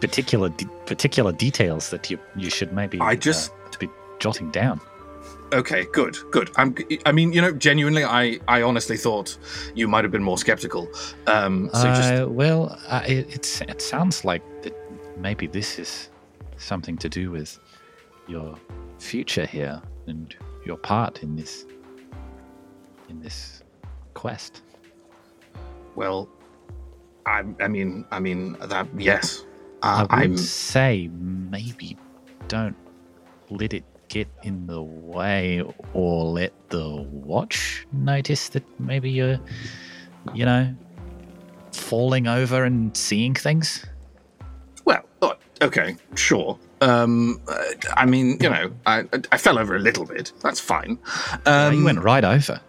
[0.00, 3.88] particular de- particular details that you you should maybe I just- uh, to be
[4.18, 4.80] jotting down.
[5.54, 6.50] Okay, good, good.
[6.56, 6.74] I'm.
[7.06, 9.36] I mean, you know, genuinely, I, I honestly thought
[9.74, 10.88] you might have been more skeptical.
[11.26, 14.74] Um, so just Uh, well, uh, it, it's, it sounds like that
[15.18, 16.10] maybe this is
[16.56, 17.58] something to do with
[18.26, 18.56] your
[18.98, 20.34] future here and
[20.64, 21.66] your part in this
[23.08, 23.62] in this
[24.14, 24.62] quest.
[25.94, 26.28] well,
[27.26, 28.86] I, I mean, I mean that.
[28.96, 29.44] Yes,
[29.82, 30.36] I uh, would I'm.
[30.36, 31.96] say maybe
[32.48, 32.76] don't
[33.50, 39.38] let it get in the way or let the watch notice that maybe you're,
[40.34, 40.74] you know,
[41.72, 43.84] falling over and seeing things.
[44.84, 46.58] Well, oh, okay, sure.
[46.80, 47.62] Um, uh,
[47.96, 50.32] I mean, you know, I I fell over a little bit.
[50.42, 50.98] That's fine.
[51.46, 52.60] Um, you went right over.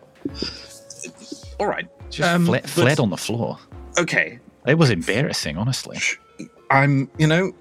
[1.59, 1.87] all right.
[2.09, 3.57] Just um, but- fled on the floor.
[3.97, 5.97] Okay, It was embarrassing, honestly.
[6.69, 7.09] I'm.
[7.17, 7.53] You know,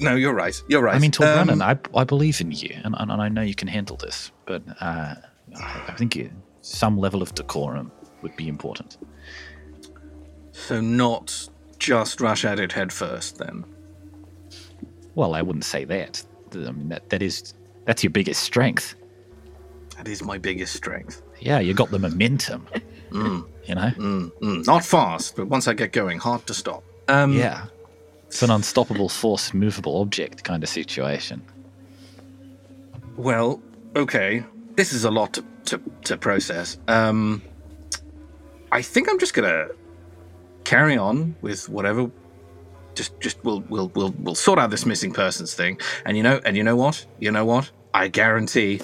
[0.00, 0.60] no, you're right.
[0.68, 0.94] You're right.
[0.94, 3.54] I mean, Tor Um, Brennan, I, I believe in you, and, and I know you
[3.54, 5.14] can handle this, but uh,
[5.56, 6.30] I I think you,
[6.62, 7.90] some level of decorum
[8.22, 8.98] would be important.
[10.52, 13.64] So not just rush at it head first, then.
[15.14, 16.24] Well, I wouldn't say that.
[16.52, 18.94] I mean, that, that is that's your biggest strength.
[19.96, 21.22] That is my biggest strength.
[21.40, 22.66] Yeah, you got the momentum.
[23.12, 23.92] You know.
[23.96, 24.66] Mm, mm.
[24.66, 26.82] Not fast, but once I get going, hard to stop.
[27.06, 27.66] Um, Yeah,
[28.34, 31.40] it's an unstoppable force, movable object kind of situation.
[33.16, 33.62] Well,
[33.94, 34.42] okay.
[34.74, 36.76] This is a lot to, to, to process.
[36.88, 37.42] Um,
[38.72, 39.68] I think I'm just gonna
[40.64, 42.10] carry on with whatever.
[42.96, 45.78] Just, just we'll, we'll, we'll, we'll sort out this missing persons thing.
[46.04, 47.06] And you know, and you know what?
[47.20, 47.70] You know what?
[47.94, 48.80] I guarantee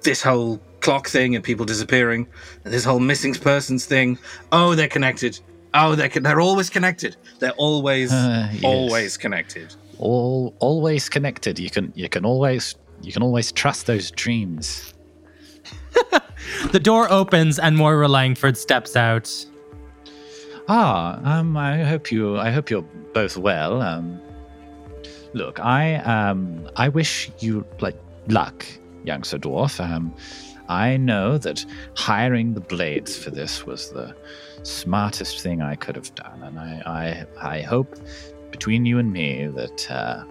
[0.00, 2.26] this whole clock thing and people disappearing,
[2.64, 4.18] and this whole missing persons thing.
[4.50, 5.38] Oh, they're connected.
[5.74, 7.16] Oh, they're con- they're always connected.
[7.40, 8.64] They're always Uh, yes.
[8.64, 9.74] always connected.
[9.98, 11.58] All always connected.
[11.58, 14.92] You can you can always you can always trust those dreams.
[16.72, 19.30] The door opens and Moira Langford steps out.
[20.68, 22.36] Ah, um, I hope you.
[22.38, 23.80] I hope you're both well.
[23.82, 24.20] Um,
[25.32, 27.96] look, I um, I wish you like
[28.28, 28.64] luck,
[29.04, 29.80] young Sir Dwarf.
[29.80, 30.14] Um,
[30.68, 31.64] I know that
[31.96, 34.14] hiring the blades for this was the
[34.64, 37.96] smartest thing I could have done, and I I, I hope
[38.50, 40.24] between you and me that uh,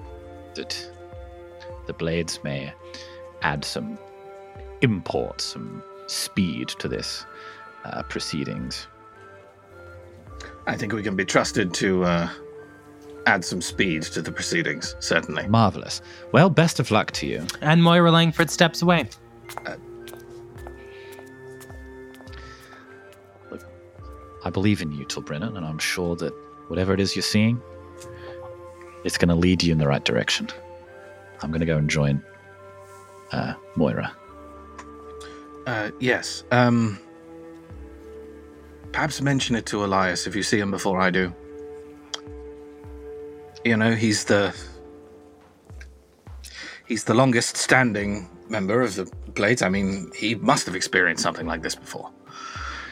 [0.56, 0.90] that
[1.88, 2.74] the blades may
[3.42, 3.98] add some
[4.82, 7.26] import, some speed to this
[7.86, 8.88] uh, proceedings.
[10.68, 12.30] I think we can be trusted to uh,
[13.26, 15.48] add some speed to the proceedings, certainly.
[15.48, 16.02] Marvelous.
[16.32, 17.46] Well, best of luck to you.
[17.62, 19.10] And Moira Langford steps away.
[24.46, 26.34] I believe in you, Tor Brennan, and I'm sure that
[26.68, 27.62] whatever it is you're seeing,
[29.04, 30.50] it's going to lead you in the right direction.
[31.42, 32.24] I'm going to go and join
[33.32, 34.16] uh, Moira.
[35.66, 36.44] Uh, yes.
[36.52, 37.00] Um,
[38.92, 41.34] perhaps mention it to Elias if you see him before I do.
[43.66, 44.54] You know, he's the
[46.86, 49.62] he's the longest standing member of the Blades.
[49.62, 52.12] I mean, he must have experienced something like this before.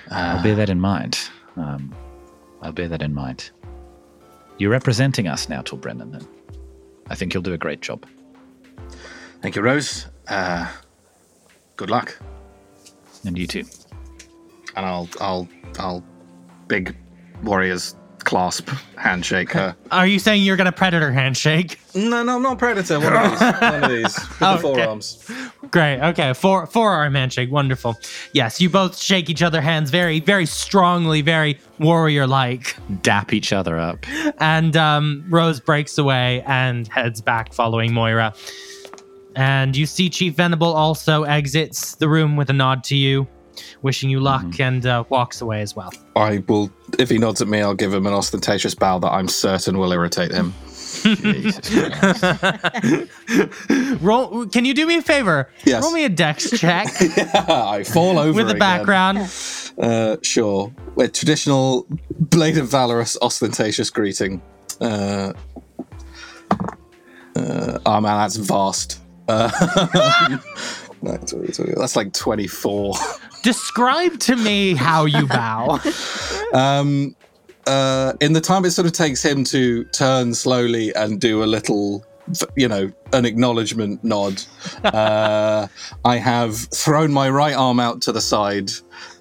[0.09, 1.19] I'll bear that in mind.
[1.55, 1.93] Um,
[2.61, 3.51] I'll bear that in mind.
[4.57, 6.27] You're representing us now, Tor Brennan, and
[7.09, 8.05] I think you'll do a great job.
[9.41, 10.07] Thank you, Rose.
[10.27, 10.71] Uh,
[11.75, 12.17] good luck.
[13.25, 13.65] And you too.
[14.75, 15.47] And I'll I'll
[15.79, 16.03] I'll
[16.67, 16.95] big
[17.43, 19.75] warriors clasp handshake her.
[19.91, 21.79] Are you saying you're gonna predator handshake?
[21.93, 22.99] No, no, not predator.
[22.99, 23.39] One of these.
[23.61, 25.31] One of these with the forearms.
[25.71, 26.01] Great.
[26.01, 26.33] Okay.
[26.33, 27.51] Four forearm handshake.
[27.51, 27.95] Wonderful.
[28.33, 32.75] Yes, you both shake each other hands very, very strongly, very warrior like.
[33.01, 34.05] Dap each other up.
[34.39, 38.33] And um, Rose breaks away and heads back following Moira.
[39.35, 43.27] And you see Chief Venable also exits the room with a nod to you,
[43.81, 45.91] wishing you luck, and uh, walks away as well.
[46.15, 49.27] I will, if he nods at me, I'll give him an ostentatious bow that I'm
[49.27, 50.53] certain will irritate him.
[54.01, 54.45] Roll.
[54.47, 55.49] Can you do me a favor?
[55.65, 55.83] Yes.
[55.83, 56.87] Roll me a dex check
[57.49, 58.59] I fall over with the again.
[58.59, 59.17] background.
[59.77, 60.73] Uh, sure.
[60.95, 61.87] With traditional
[62.19, 64.41] Blade of Valorous ostentatious greeting.
[64.81, 65.33] Uh,
[67.35, 68.99] uh, oh man, that's vast.
[69.27, 69.49] Uh,
[71.01, 72.95] no, 20, 20, that's like 24.
[73.43, 75.79] Describe to me how you bow.
[76.53, 77.15] Um,
[77.65, 81.45] uh, in the time it sort of takes him to turn slowly and do a
[81.45, 82.05] little,
[82.57, 84.41] you know, an acknowledgement nod,
[84.83, 85.67] uh,
[86.03, 88.71] I have thrown my right arm out to the side,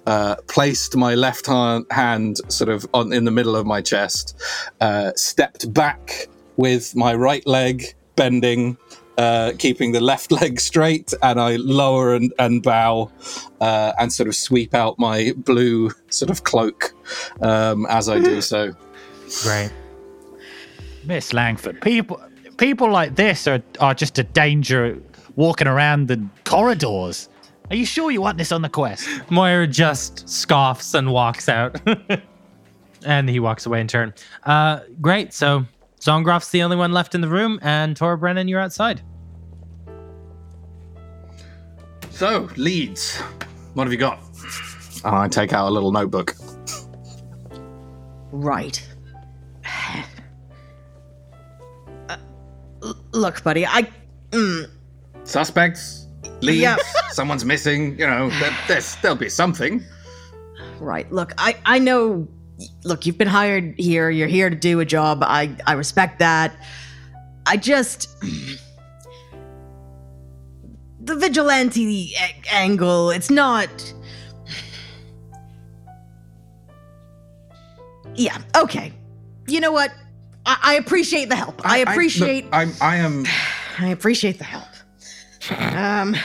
[0.07, 4.37] uh, placed my left hand, sort of on in the middle of my chest,
[4.81, 8.77] uh, stepped back with my right leg bending.
[9.17, 13.11] Uh, keeping the left leg straight, and I lower and, and bow,
[13.59, 16.93] uh, and sort of sweep out my blue sort of cloak
[17.41, 18.73] um, as I do so.
[19.43, 19.71] Great.
[21.03, 22.21] Miss Langford, people
[22.57, 24.97] people like this are, are just a danger
[25.35, 27.27] walking around the corridors.
[27.69, 29.07] Are you sure you want this on the quest?
[29.29, 31.81] Moira just scoffs and walks out.
[33.05, 34.13] and he walks away in turn.
[34.43, 35.33] Uh, great.
[35.33, 35.65] So
[36.01, 39.01] Zongroff's the only one left in the room, and Tora Brennan, you're outside.
[42.09, 43.17] So, leads.
[43.75, 44.19] What have you got?
[45.05, 46.35] And I take out a little notebook.
[48.31, 48.83] Right.
[52.09, 53.87] Uh, look, buddy, I.
[54.31, 54.69] Mm,
[55.23, 56.07] Suspects,
[56.41, 56.77] leads, Yeah.
[57.11, 57.97] someone's missing.
[57.99, 59.83] You know, there, there's there'll be something.
[60.79, 61.11] right.
[61.11, 62.27] Look, I I know.
[62.83, 64.09] Look, you've been hired here.
[64.09, 65.23] You're here to do a job.
[65.23, 66.53] I I respect that.
[67.45, 68.07] I just
[71.01, 72.13] the vigilante
[72.51, 73.09] angle.
[73.11, 73.93] It's not.
[78.15, 78.37] Yeah.
[78.55, 78.93] Okay.
[79.47, 79.91] You know what?
[80.45, 81.61] I, I appreciate the help.
[81.65, 82.45] I, appreciate.
[82.51, 82.73] I, am.
[82.81, 83.25] I am.
[83.79, 84.67] I appreciate the help.
[85.75, 86.15] Um,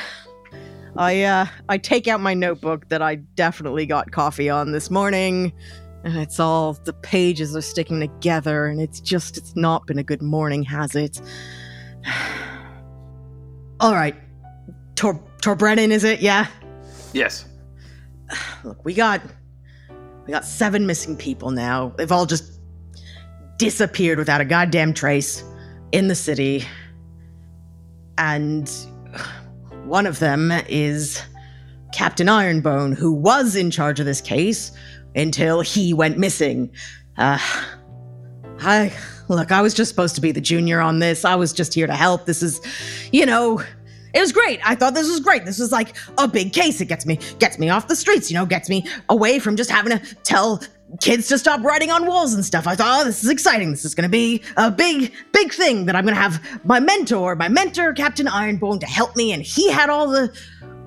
[0.97, 5.53] I uh, I take out my notebook that I definitely got coffee on this morning,
[6.05, 10.05] and it's all the pages are sticking together, and it's just it's not been a
[10.05, 11.21] good morning, has it?
[13.81, 14.17] all right,
[14.95, 16.21] Tor Tor Brennan, is it?
[16.21, 16.47] Yeah.
[17.13, 17.47] Yes.
[18.65, 19.23] Look, we got
[20.27, 21.93] we got seven missing people now.
[21.97, 22.61] They've all just
[23.59, 25.45] disappeared without a goddamn trace
[25.93, 26.65] in the city.
[28.19, 28.69] And
[29.85, 31.23] one of them is
[31.93, 34.73] Captain Ironbone, who was in charge of this case
[35.17, 36.71] until he went missing.
[37.19, 37.39] Uh,
[38.61, 38.93] I
[39.29, 41.25] look, I was just supposed to be the junior on this.
[41.25, 42.27] I was just here to help.
[42.27, 42.61] This is,
[43.13, 43.61] you know,
[44.15, 44.61] it was great.
[44.65, 45.45] I thought this was great.
[45.45, 46.81] This was like a big case.
[46.81, 49.71] It gets me gets me off the streets, you know, gets me away from just
[49.71, 50.63] having to tell
[51.01, 52.67] kids to stop writing on walls and stuff.
[52.67, 53.71] I thought, oh, this is exciting.
[53.71, 56.81] This is going to be a big, big thing that I'm going to have my
[56.81, 59.33] mentor, my mentor, Captain Ironbone, to help me.
[59.33, 60.35] And he had all the,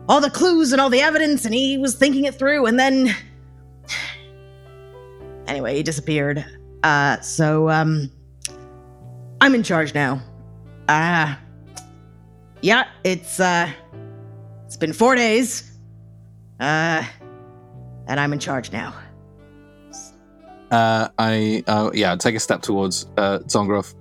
[0.08, 2.66] all the clues and all the evidence, and he was thinking it through.
[2.66, 3.14] And then,
[5.50, 6.46] anyway, he disappeared.
[6.84, 8.10] Uh, so um,
[9.42, 10.22] I'm in charge now.
[10.88, 11.40] Ah,
[12.62, 13.70] yeah, it's uh,
[14.66, 15.72] it's been four days.
[16.60, 17.04] Uh,
[18.08, 18.94] and I'm in charge now.
[20.72, 23.94] uh, I uh, yeah, take a step towards uh, Zongroff.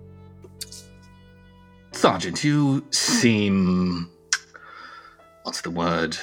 [1.93, 4.11] Sergeant, you seem.
[5.43, 6.17] What's the word?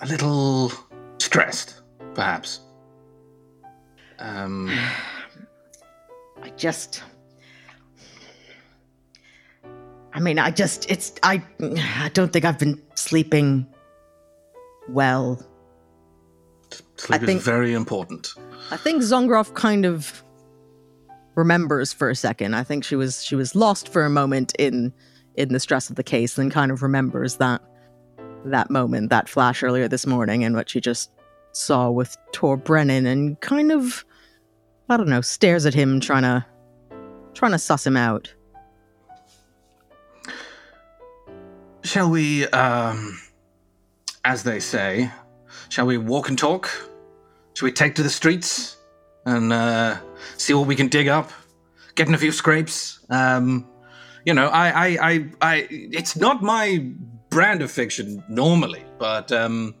[0.00, 0.72] A little
[1.24, 1.80] stressed,
[2.14, 2.60] perhaps.
[4.18, 4.70] Um,
[6.42, 7.02] I just.
[10.12, 13.66] I mean, I just, it's, I, I don't think I've been sleeping
[14.88, 15.44] well.
[16.96, 18.28] sleep think- is very important.
[18.70, 20.22] I think Zongroff kind of
[21.34, 22.54] remembers for a second.
[22.54, 24.92] I think she was she was lost for a moment in
[25.34, 27.60] in the stress of the case, and kind of remembers that
[28.44, 31.10] that moment, that flash earlier this morning, and what she just
[31.52, 34.04] saw with Tor Brennan, and kind of
[34.88, 36.44] I don't know, stares at him, trying to
[37.32, 38.32] trying to suss him out.
[41.82, 43.18] Shall we, um,
[44.24, 45.10] as they say,
[45.68, 46.70] shall we walk and talk?
[47.54, 48.78] Shall we take to the streets
[49.26, 49.98] and uh,
[50.36, 51.30] see what we can dig up?
[51.94, 53.04] Get in a few scrapes.
[53.10, 53.68] Um,
[54.24, 56.90] you know, I, I, I, I, it's not my
[57.34, 59.74] brand of fiction normally, but um,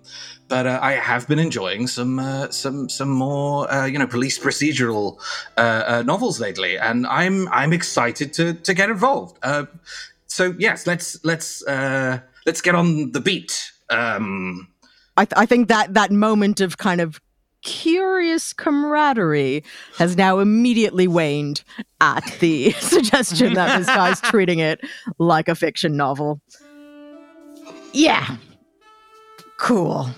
[0.48, 4.36] but uh, I have been enjoying some uh, some some more uh, you know police
[4.38, 5.20] procedural
[5.56, 9.38] uh, uh, novels lately, and I'm I'm excited to to get involved.
[9.44, 9.66] Uh,
[10.26, 13.70] so yes, let's let's uh, let's get on the beat.
[13.88, 14.68] Um,
[15.16, 17.20] I, th- I think that that moment of kind of
[17.62, 19.62] curious camaraderie
[19.96, 21.62] has now immediately waned
[22.00, 24.80] at the suggestion that this guy's treating it
[25.18, 26.40] like a fiction novel.
[27.94, 28.36] Yeah.
[29.56, 30.08] Cool.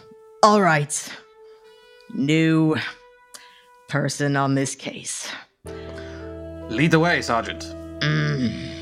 [0.42, 1.12] All right.
[2.14, 2.76] New
[3.88, 5.30] person on this case.
[6.70, 7.62] lead the way, Sergeant.
[8.00, 8.75] Mm.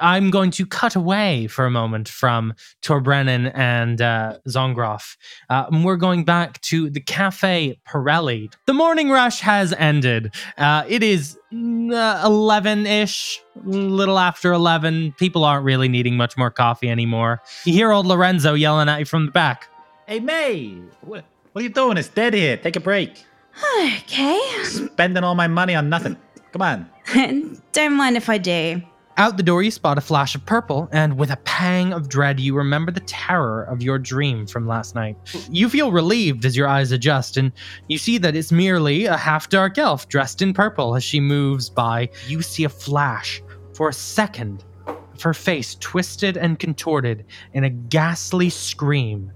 [0.00, 5.16] I'm going to cut away for a moment from Tor Brennan and uh, Zongroff.
[5.50, 8.52] Uh, and we're going back to the Cafe Pirelli.
[8.66, 10.34] The morning rush has ended.
[10.56, 15.12] Uh, it is 11 ish, little after 11.
[15.18, 17.42] People aren't really needing much more coffee anymore.
[17.64, 19.68] You hear old Lorenzo yelling at you from the back.
[20.06, 21.96] Hey, May, what, what are you doing?
[21.96, 22.56] It's dead here.
[22.56, 23.24] Take a break.
[23.98, 24.40] okay.
[24.64, 26.16] Spending all my money on nothing.
[26.52, 26.90] Come on.
[27.72, 28.82] Don't mind if I do.
[29.18, 32.38] Out the door, you spot a flash of purple, and with a pang of dread,
[32.38, 35.16] you remember the terror of your dream from last night.
[35.50, 37.50] You feel relieved as your eyes adjust, and
[37.88, 41.68] you see that it's merely a half dark elf dressed in purple as she moves
[41.68, 42.10] by.
[42.28, 43.42] You see a flash
[43.74, 49.32] for a second of her face twisted and contorted in a ghastly scream,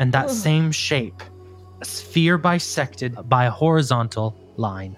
[0.00, 1.22] and that same shape,
[1.80, 4.96] a sphere bisected by a horizontal line.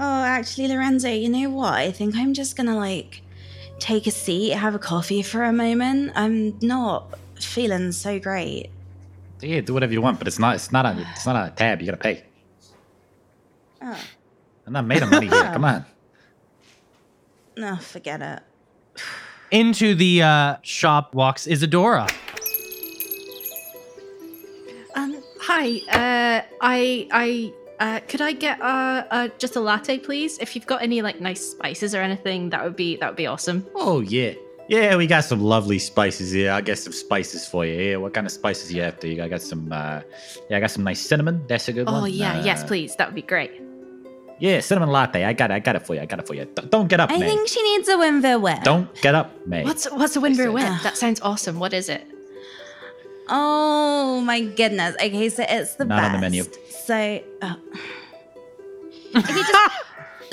[0.00, 1.74] Oh, actually, Lorenzo, you know what?
[1.74, 3.22] I think I'm just gonna like
[3.80, 6.12] take a seat, have a coffee for a moment.
[6.14, 8.70] I'm not feeling so great.
[9.40, 10.54] Yeah, do whatever you want, but it's not.
[10.54, 11.80] It's not a it's not a tab.
[11.80, 12.24] You gotta pay.
[13.82, 13.98] Oh,
[14.66, 15.42] I'm not made of money here.
[15.52, 15.84] Come on.
[17.56, 18.42] no, forget it.
[19.50, 22.06] Into the uh, shop walks Isadora.
[24.94, 25.78] Um, hi.
[25.88, 30.38] Uh, I, I, uh, could I get uh, uh, just a latte, please?
[30.38, 33.26] If you've got any like nice spices or anything, that would be that would be
[33.26, 33.66] awesome.
[33.74, 34.32] Oh yeah,
[34.68, 34.96] yeah.
[34.96, 36.50] We got some lovely spices here.
[36.52, 37.74] I'll get some spices for you.
[37.80, 39.06] Yeah, what kind of spices you after?
[39.06, 39.70] You I got some.
[39.72, 40.00] Uh,
[40.50, 41.42] yeah, I got some nice cinnamon.
[41.48, 42.02] That's a good one.
[42.02, 42.96] Oh yeah, yes, Uh, please.
[42.96, 43.52] That would be great.
[44.40, 45.24] Yeah, cinnamon latte.
[45.24, 45.54] I got it.
[45.54, 46.00] I got it for you.
[46.00, 46.44] I got it for you.
[46.44, 47.26] D- don't get up, I May.
[47.26, 48.62] think she needs a Winver whip.
[48.62, 49.64] Don't get up, May.
[49.64, 50.82] What's what's a Winver said- Wit?
[50.84, 51.58] That sounds awesome.
[51.58, 52.06] What is it?
[53.28, 54.94] Oh my goodness.
[54.96, 56.06] Okay, so it's the Not best.
[56.06, 56.44] on the menu.
[56.70, 57.56] So, oh.
[59.14, 59.72] if you just,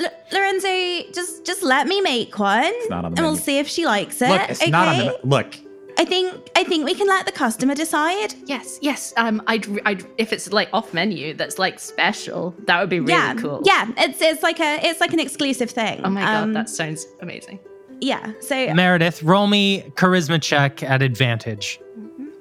[0.00, 3.40] L- Lorenzo, just just let me make one, not on the and we'll menu.
[3.44, 4.28] see if she likes it.
[4.28, 4.70] Look, it's okay?
[4.70, 5.18] not on the.
[5.24, 5.56] Look,
[5.98, 8.34] I think I think we can let the customer decide.
[8.44, 9.14] Yes, yes.
[9.16, 12.54] Um, I'd, I'd if it's like off menu, that's like special.
[12.66, 13.62] That would be really yeah, cool.
[13.64, 13.86] yeah.
[13.96, 16.00] It's it's like a it's like an exclusive thing.
[16.04, 17.58] Oh my god, Um, that sounds amazing.
[18.00, 18.32] yeah.
[18.40, 21.80] So Meredith, roll me charisma check at advantage.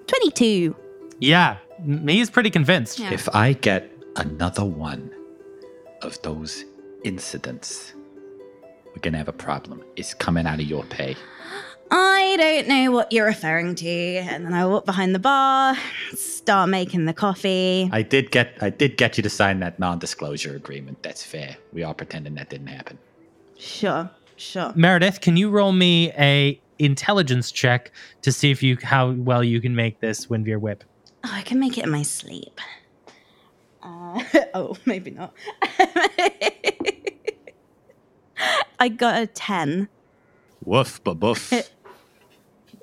[0.07, 0.75] Twenty two.
[1.19, 2.99] Yeah, m- he's pretty convinced.
[2.99, 3.13] Yeah.
[3.13, 5.11] if I get another one
[6.01, 6.65] of those
[7.03, 7.93] incidents,
[8.87, 9.83] we're gonna have a problem.
[9.95, 11.15] It's coming out of your pay.
[11.91, 13.87] I don't know what you're referring to.
[13.87, 15.77] And then I walk behind the bar,
[16.15, 17.89] start making the coffee.
[17.93, 18.57] I did get.
[18.59, 21.03] I did get you to sign that non-disclosure agreement.
[21.03, 21.57] That's fair.
[21.73, 22.97] We are pretending that didn't happen.
[23.57, 24.73] Sure, sure.
[24.75, 29.61] Meredith, can you roll me a intelligence check to see if you how well you
[29.61, 30.83] can make this Windveer whip?
[31.23, 32.59] Oh, I can make it in my sleep.
[33.81, 34.23] Uh,
[34.53, 35.33] oh, maybe not.
[38.79, 39.87] I got a 10.
[40.65, 41.53] Woof, but boof.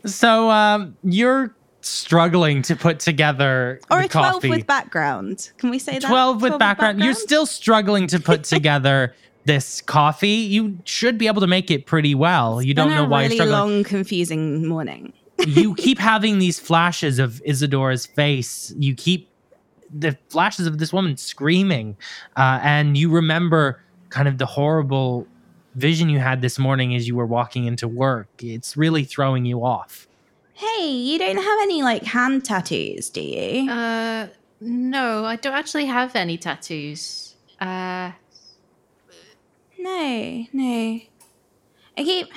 [0.06, 4.50] So um, you're struggling to put together Or the a 12 coffee.
[4.50, 5.50] with background.
[5.58, 6.08] Can we say that?
[6.08, 7.00] 12 with background.
[7.00, 9.14] You're still struggling to put together
[9.44, 10.28] this coffee.
[10.28, 12.62] You should be able to make it pretty well.
[12.62, 13.74] You don't know why really you're struggling.
[13.74, 15.12] long, confusing morning.
[15.46, 18.72] you keep having these flashes of Isadora's face.
[18.78, 19.28] You keep
[19.90, 21.96] the flashes of this woman screaming,
[22.36, 25.26] uh, and you remember kind of the horrible
[25.74, 28.28] vision you had this morning as you were walking into work.
[28.40, 30.06] It's really throwing you off.
[30.54, 33.70] Hey, you don't have any like hand tattoos, do you?
[33.70, 34.28] Uh,
[34.60, 37.34] no, I don't actually have any tattoos.
[37.60, 38.12] Uh,
[39.82, 41.00] No, no.
[41.98, 42.28] I keep.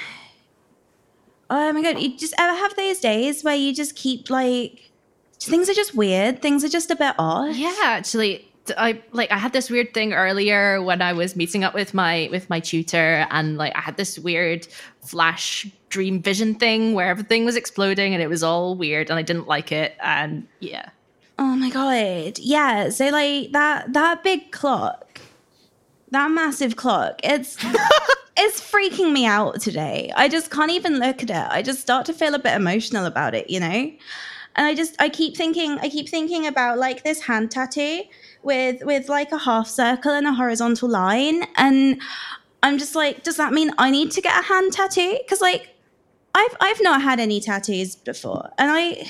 [1.49, 4.91] Oh my god, you just ever have those days where you just keep like.
[5.39, 6.41] Things are just weird.
[6.41, 7.55] Things are just a bit odd.
[7.55, 11.75] yeah, actually, I like I had this weird thing earlier when I was meeting up
[11.75, 14.67] with my with my tutor, and like I had this weird
[15.03, 19.21] flash dream vision thing where everything was exploding and it was all weird, and I
[19.21, 20.89] didn't like it, and yeah.
[21.37, 22.39] Oh my god.
[22.39, 25.04] Yeah, so like that that big clock.
[26.15, 27.19] That massive clock.
[27.25, 27.57] It's
[28.37, 30.13] it's freaking me out today.
[30.15, 31.47] I just can't even look at it.
[31.51, 33.91] I just start to feel a bit emotional about it, you know?
[34.55, 38.03] And I just I keep thinking I keep thinking about like this hand tattoo
[38.43, 42.01] with with like a half circle and a horizontal line and
[42.63, 45.19] I'm just like does that mean I need to get a hand tattoo?
[45.27, 45.75] Cuz like
[46.33, 49.05] I've I've not had any tattoos before and I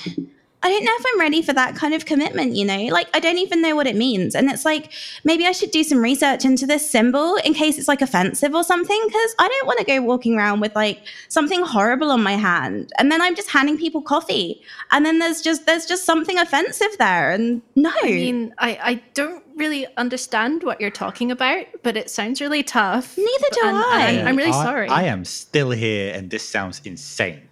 [0.65, 2.85] I don't know if I'm ready for that kind of commitment, you know?
[2.91, 4.33] Like, I don't even know what it means.
[4.33, 4.91] And it's like,
[5.23, 8.63] maybe I should do some research into this symbol in case it's like offensive or
[8.63, 12.33] something, because I don't want to go walking around with like something horrible on my
[12.33, 12.91] hand.
[12.97, 14.63] And then I'm just handing people coffee.
[14.91, 17.29] And then there's just, there's just something offensive there.
[17.31, 17.91] And no.
[18.01, 22.63] I mean, I, I don't really understand what you're talking about, but it sounds really
[22.63, 23.15] tough.
[23.17, 24.07] Neither do And- and I.
[24.21, 24.89] I'm, I'm really I- sorry.
[24.89, 27.49] I am still here, and this sounds insane.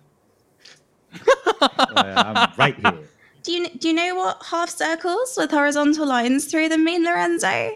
[1.61, 2.99] I'm right here.
[3.43, 7.76] do you, do you know what half circles with horizontal lines through them mean, Lorenzo?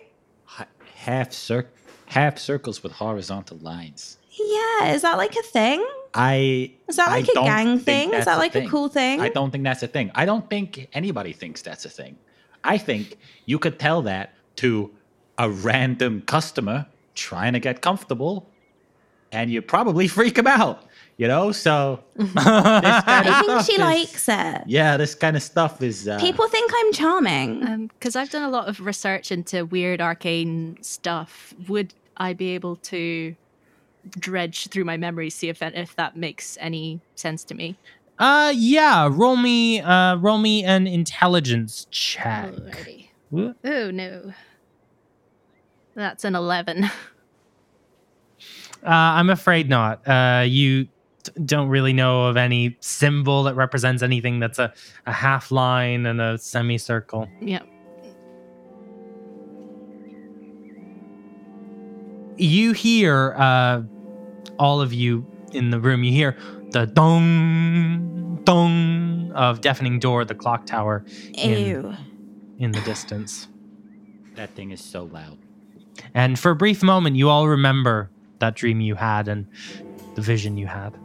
[0.95, 1.69] Half cir-
[2.07, 4.17] half circles with horizontal lines.
[4.31, 4.93] Yeah.
[4.93, 5.85] Is that like a thing?
[6.13, 8.13] I Is that like a gang thing?
[8.13, 8.69] Is that like a thing.
[8.69, 9.21] cool thing?
[9.21, 10.11] I don't think that's a thing.
[10.15, 12.17] I don't think anybody thinks that's a thing.
[12.63, 14.91] I think you could tell that to
[15.37, 18.49] a random customer trying to get comfortable,
[19.31, 20.86] and you'd probably freak them out.
[21.17, 24.61] You know, so this kind of I think she is- likes it.
[24.67, 26.07] Yeah, this kind of stuff is.
[26.07, 27.87] Uh, People think I'm charming.
[27.87, 31.55] because I've done a lot of research into weird arcane stuff.
[31.67, 33.35] Would I be able to
[34.19, 37.77] dredge through my memories, see if if that makes any sense to me?
[38.19, 39.09] Uh, yeah.
[39.11, 42.51] Roll me, uh, roll me an intelligence check.
[42.51, 43.07] Alrighty.
[43.31, 43.57] Whoop.
[43.65, 44.33] Oh no,
[45.95, 46.91] that's an eleven.
[48.85, 50.07] Uh, I'm afraid not.
[50.07, 50.87] Uh, you
[51.35, 54.73] d- don't really know of any symbol that represents anything that's a,
[55.05, 57.27] a half line and a semicircle.
[57.41, 57.61] yeah.
[62.39, 63.81] You hear, uh,
[64.59, 66.37] all of you in the room, you hear
[66.69, 71.03] the dong, dong of deafening door, the clock tower
[71.33, 71.93] in, Ew.
[72.59, 73.47] in the distance.
[74.35, 75.39] that thing is so loud.
[76.13, 79.47] And for a brief moment, you all remember that dream you had and
[80.13, 80.95] the vision you had.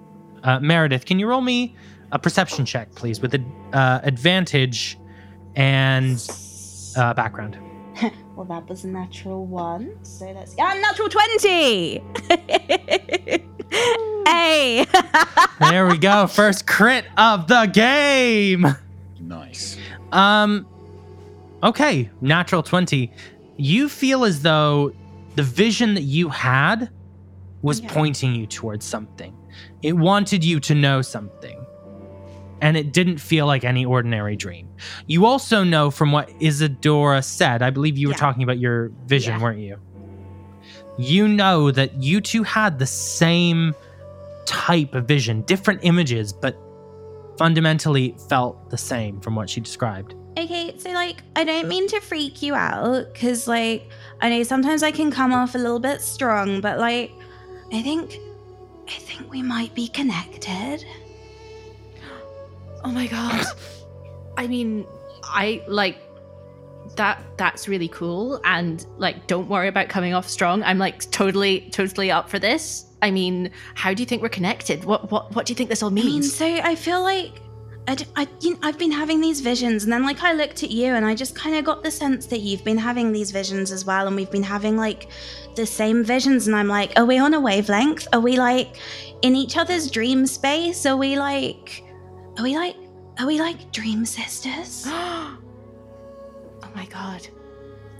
[0.43, 1.77] Uh, Meredith, can you roll me
[2.11, 4.99] a perception check, please, with an uh, advantage
[5.57, 6.19] and
[6.97, 7.59] uh, background?
[8.35, 9.95] Well, that was a natural one.
[10.05, 10.55] So let's.
[10.59, 12.03] Ah, natural 20!
[14.27, 14.87] hey!
[15.61, 16.27] There we go.
[16.27, 18.67] First crit of the game.
[19.21, 19.77] Nice.
[20.13, 20.67] Um
[21.63, 23.13] okay, natural 20.
[23.59, 24.93] You feel as though
[25.37, 26.91] the vision that you had
[27.61, 27.93] was Yeah.
[27.93, 29.35] pointing you towards something.
[29.83, 31.59] It wanted you to know something.
[32.61, 34.69] And it didn't feel like any ordinary dream.
[35.09, 38.19] You also know from what Isadora said, I believe you were Yeah.
[38.19, 39.43] talking about your vision, Yeah.
[39.43, 39.77] weren't you?
[40.99, 43.75] You know that you two had the same
[44.47, 46.57] type of vision, different images, but
[47.39, 50.15] fundamentally felt the same from what she described.
[50.39, 53.91] Okay, so like, I don't mean to freak you out, because like,
[54.21, 57.11] I know sometimes I can come off a little bit strong, but like,
[57.73, 58.19] I think,
[58.95, 60.85] I think we might be connected.
[62.85, 63.47] Oh my god.
[64.37, 64.85] I mean,
[65.23, 65.99] I like
[66.97, 70.63] that that's really cool and like don't worry about coming off strong.
[70.65, 72.87] I'm like totally totally up for this.
[73.01, 74.85] I mean, how do you think we're connected?
[74.85, 76.35] What what what do you think this all I mean, means?
[76.35, 77.41] so I feel like
[77.89, 80.71] I, I- you know, I've been having these visions, and then like I looked at
[80.71, 83.73] you, and I just kind of got the sense that you've been having these visions
[83.73, 85.09] as well, and we've been having like
[85.57, 88.07] the same visions, and I'm like, are we on a wavelength?
[88.13, 88.77] Are we like
[89.23, 90.87] in each other's dream space?
[90.87, 91.83] Are we like?
[92.39, 92.77] Are we like
[93.19, 94.85] are we like dream sisters?
[94.89, 95.39] oh
[96.75, 97.27] my god.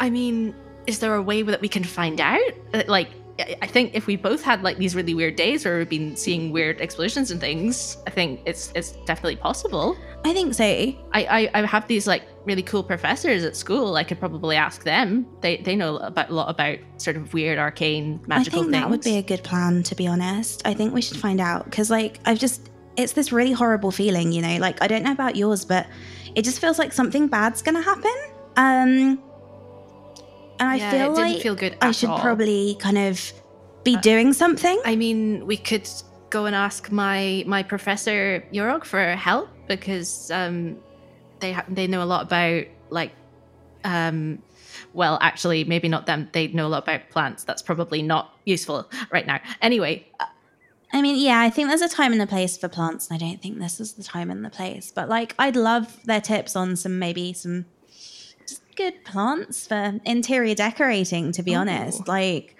[0.01, 0.55] I mean,
[0.87, 2.41] is there a way that we can find out?
[2.75, 3.11] Uh, Like,
[3.63, 6.53] I think if we both had like these really weird days where we've been seeing
[6.53, 9.97] weird explosions and things, I think it's it's definitely possible.
[10.25, 10.65] I think so.
[10.65, 13.97] I, I, I have these like really cool professors at school.
[13.97, 15.27] I could probably ask them.
[15.41, 18.61] They they know about a lot about sort of weird arcane magical.
[18.61, 18.83] I think things.
[18.83, 20.63] that would be a good plan, to be honest.
[20.67, 24.33] I think we should find out because, like, I've just, it's this really horrible feeling,
[24.33, 24.59] you know.
[24.59, 25.87] Like, I don't know about yours, but
[26.35, 28.15] it just feels like something bad's gonna happen.
[28.57, 29.23] Um,
[30.63, 32.19] and I Yeah, feel it didn't like feel good I at should all.
[32.19, 33.33] Uh, probably kind of
[33.83, 34.81] be doing something.
[34.85, 35.89] I mean, we could
[36.31, 40.77] go and ask my my professor Yorog for help because um,
[41.41, 43.11] they ha- they know a lot about like
[43.85, 44.41] um,
[44.95, 46.29] well, actually, maybe not them.
[46.33, 47.43] They know a lot about plants.
[47.43, 49.41] That's probably not useful right now.
[49.61, 50.27] Anyway, uh,
[50.93, 53.27] I mean, yeah, I think there's a time and a place for plants, and I
[53.27, 54.93] don't think this is the time and the place.
[54.95, 57.65] But like, I'd love their tips on some maybe some
[58.77, 61.33] good plants for interior decorating.
[61.33, 62.57] To be honest, like,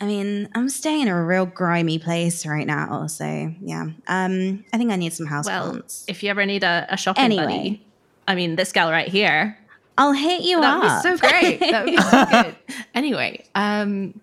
[0.00, 3.24] I mean, I'm staying in a real grimy place right now, so
[3.60, 3.86] yeah.
[4.06, 6.04] Um, I think I need some house well, plants.
[6.08, 7.44] if you ever need a, a shopping Anyway.
[7.44, 7.86] buddy,
[8.26, 9.58] I mean, this gal right here.
[9.98, 11.02] I'll hit you that would up.
[11.02, 11.60] be so great.
[11.60, 12.56] That would be so good.
[12.94, 14.18] Anyway, um,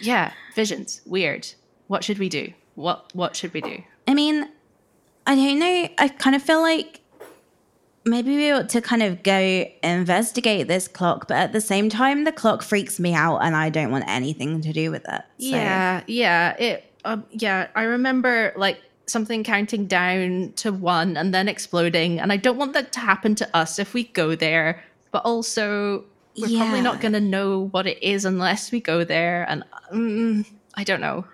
[0.00, 1.00] yeah, visions.
[1.06, 1.48] Weird.
[1.86, 2.52] What should we do?
[2.74, 3.82] What What should we do?
[4.08, 4.48] I mean,
[5.26, 5.88] I don't know.
[5.98, 7.01] I kind of feel like
[8.04, 12.24] maybe we ought to kind of go investigate this clock, but at the same time,
[12.24, 15.20] the clock freaks me out and I don't want anything to do with it.
[15.38, 16.56] So- Yeah, yeah.
[16.58, 22.32] It um yeah, I remember like something counting down to one and then exploding, and
[22.32, 24.82] I don't want that to happen to us if we go there.
[25.10, 26.04] But also,
[26.38, 30.46] we're probably not going to know what it is unless we go there, and mm,
[30.74, 31.26] I don't know.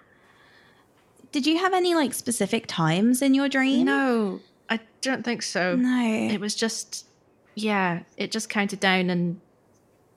[1.30, 3.84] Did you have any like specific times in your dream?
[3.84, 4.40] No,
[4.70, 5.76] I don't think so.
[5.76, 6.02] No.
[6.32, 7.06] It was just,
[7.54, 9.40] yeah, it just counted down, and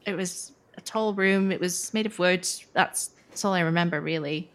[0.05, 1.51] it was a tall room.
[1.51, 2.47] It was made of wood.
[2.73, 4.49] That's that's all I remember, really.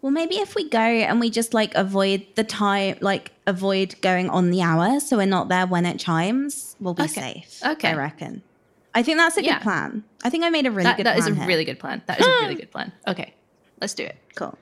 [0.00, 4.28] Well, maybe if we go and we just like avoid the time, like avoid going
[4.30, 7.44] on the hour, so we're not there when it chimes, we'll be Okay.
[7.46, 7.62] safe.
[7.64, 7.90] Okay.
[7.90, 8.42] I reckon.
[8.94, 9.54] I think that's a Yeah.
[9.58, 10.02] good plan.
[10.24, 11.28] I think I made a really that, good that plan.
[11.30, 11.46] is a here.
[11.48, 12.02] really good plan.
[12.06, 12.92] That is a really good plan.
[13.06, 13.32] Okay,
[13.80, 14.16] let's do it.
[14.34, 14.58] Cool.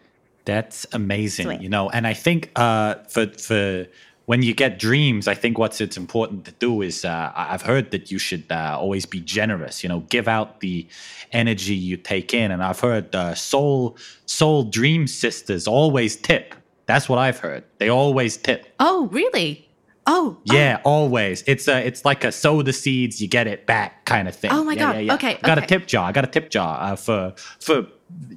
[0.55, 1.61] That's amazing, Sweet.
[1.65, 1.85] you know.
[1.91, 3.87] And I think uh, for for
[4.27, 7.91] when you get dreams, I think what's it's important to do is uh, I've heard
[7.93, 9.83] that you should uh, always be generous.
[9.83, 10.87] You know, give out the
[11.33, 12.51] energy you take in.
[12.51, 13.97] And I've heard uh, soul
[14.27, 16.55] soul dream sisters always tip.
[16.87, 17.63] That's what I've heard.
[17.79, 18.67] They always tip.
[18.81, 19.67] Oh, really?
[20.07, 21.45] Oh, Yeah, always.
[21.47, 24.51] It's a it's like a sow the seeds, you get it back kind of thing.
[24.51, 24.95] Oh my Yeah, God.
[24.97, 25.15] yeah, yeah.
[25.15, 26.09] Okay, I got a tip jar.
[26.09, 27.87] I got a tip jar uh, for for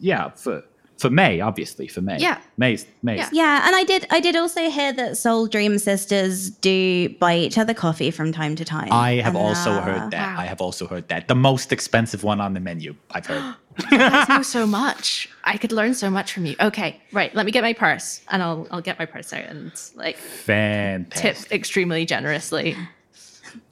[0.09, 0.61] yeah for
[1.03, 2.17] for May, obviously for May.
[2.17, 2.39] Yeah.
[2.57, 3.19] May's May's.
[3.19, 3.29] Yeah.
[3.31, 4.07] Yeah, and I did.
[4.09, 8.55] I did also hear that Soul Dream Sisters do buy each other coffee from time
[8.55, 8.87] to time.
[8.91, 10.39] I have And, also uh, heard that.
[10.39, 11.27] I have also heard that.
[11.27, 13.43] The most expensive one on the menu, I've heard.
[13.91, 15.27] you guys know so much.
[15.43, 16.55] I could learn so much from you.
[16.59, 17.35] Okay, right.
[17.35, 21.35] Let me get my purse, and I'll I'll get my purse out and like Fantastic.
[21.35, 22.77] tip extremely generously.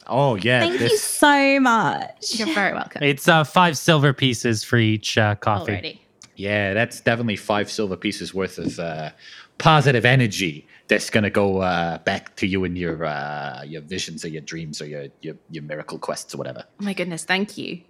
[0.07, 0.59] Oh yeah.
[0.61, 2.37] Thank you so much.
[2.37, 3.01] You're very welcome.
[3.03, 5.71] It's uh, five silver pieces for each uh, coffee.
[5.71, 5.99] Alrighty.
[6.35, 9.11] Yeah, that's definitely five silver pieces worth of uh,
[9.57, 14.29] positive energy that's gonna go uh, back to you and your uh, your visions or
[14.29, 16.63] your dreams or your, your your miracle quests or whatever.
[16.79, 17.81] Oh my goodness, thank you.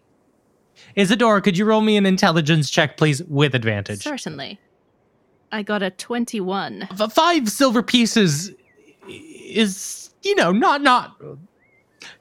[0.95, 4.01] Isadora, could you roll me an intelligence check, please, with advantage?
[4.01, 4.59] Certainly.
[5.51, 6.87] I got a 21.
[6.91, 8.51] F- five silver pieces
[9.07, 11.17] is, you know, not not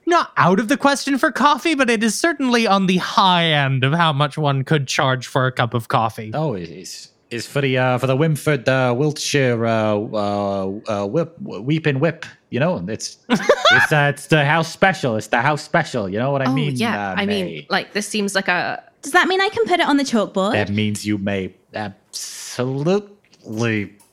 [0.07, 3.85] not out of the question for coffee, but it is certainly on the high end
[3.85, 6.31] of how much one could charge for a cup of coffee.
[6.35, 7.09] Oh, it is.
[7.31, 12.27] is for the uh, for the Wimford uh, Wiltshire uh, uh, uh, whip weeping whip.
[12.51, 15.17] You know, it's it's uh, it's the house special.
[15.17, 16.09] It's the house special.
[16.09, 16.77] You know what I oh, mean?
[16.77, 17.11] yeah.
[17.11, 18.83] uh, I mean, like, this seems like a.
[19.03, 20.53] Does that mean I can put it on the chalkboard?
[20.53, 23.07] that means you may absolutely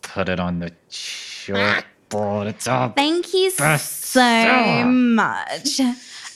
[0.02, 1.84] put it on the chalkboard.
[2.12, 4.86] It's all Thank you so seller.
[4.86, 5.80] much.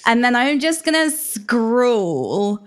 [0.06, 2.60] And then I'm just gonna scroll.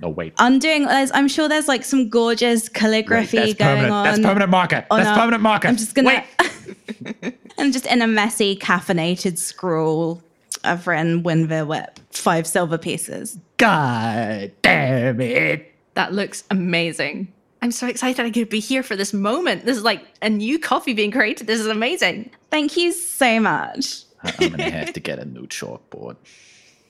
[0.00, 0.32] no wait.
[0.38, 0.86] I'm doing.
[0.88, 3.92] I'm sure there's like some gorgeous calligraphy Wait, going permanent.
[3.92, 4.04] on.
[4.04, 4.84] That's permanent marker.
[4.90, 5.68] That's a- permanent marker.
[5.68, 6.24] I'm just gonna.
[6.40, 7.34] Wait.
[7.58, 10.22] I'm just in a messy caffeinated scroll.
[10.64, 13.38] I've written Winver Whip, five silver pieces.
[13.56, 15.72] God damn it.
[15.94, 17.32] That looks amazing.
[17.62, 19.64] I'm so excited I could be here for this moment.
[19.66, 21.46] This is like a new coffee being created.
[21.46, 22.30] This is amazing.
[22.50, 24.04] Thank you so much.
[24.22, 26.16] I- I'm gonna have to get a new chalkboard.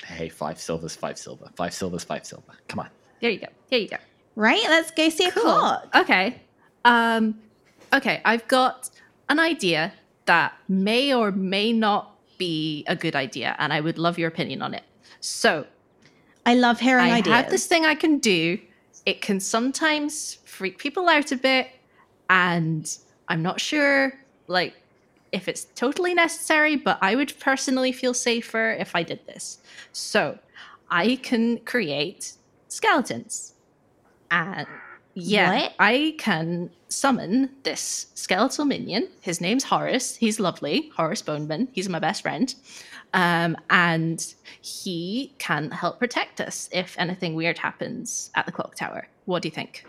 [0.04, 2.52] Hey, five silvers, five silver, five silvers, five silver.
[2.68, 2.88] Come on.
[3.20, 3.46] There you go.
[3.68, 3.96] Here you go.
[4.36, 4.62] Right?
[4.64, 5.88] Let's go see a clock.
[5.94, 6.40] Okay.
[6.84, 7.40] Um
[7.92, 8.90] okay, I've got
[9.28, 9.92] an idea
[10.26, 14.62] that may or may not be a good idea, and I would love your opinion
[14.62, 14.82] on it.
[15.20, 15.66] So,
[16.46, 17.32] I love hearing I ideas.
[17.34, 18.58] I have this thing I can do.
[19.06, 21.68] It can sometimes freak people out a bit,
[22.28, 22.96] and
[23.28, 24.12] I'm not sure,
[24.46, 24.74] like,
[25.32, 29.58] if it's totally necessary, but I would personally feel safer if I did this.
[29.92, 30.38] So,
[30.90, 32.32] I can create
[32.68, 33.54] skeletons.
[34.30, 34.66] And
[35.14, 35.72] yeah, What?
[35.78, 39.08] I can summon this skeletal minion.
[39.20, 40.16] His name's Horace.
[40.16, 40.90] He's lovely.
[40.96, 41.68] Horace Boneman.
[41.72, 42.54] He's my best friend.
[43.12, 49.08] Um, and he can help protect us if anything weird happens at the clock tower.
[49.24, 49.84] What do you think?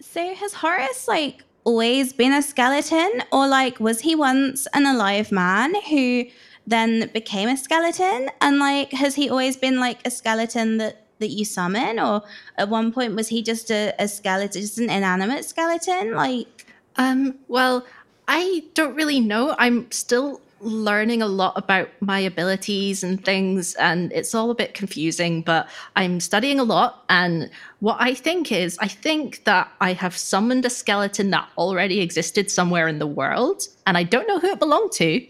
[0.00, 5.32] So has Horace like always been a skeleton, or like was he once an alive
[5.32, 6.26] man who
[6.66, 8.28] then became a skeleton?
[8.40, 12.22] And like has he always been like a skeleton that that you summon, or
[12.58, 16.12] at one point was he just a, a skeleton, just an inanimate skeleton?
[16.12, 16.66] Like
[16.96, 17.86] Um, well,
[18.28, 19.56] I don't really know.
[19.58, 24.74] I'm still learning a lot about my abilities and things, and it's all a bit
[24.74, 27.04] confusing, but I'm studying a lot.
[27.08, 27.50] And
[27.80, 32.50] what I think is, I think that I have summoned a skeleton that already existed
[32.50, 35.26] somewhere in the world, and I don't know who it belonged to,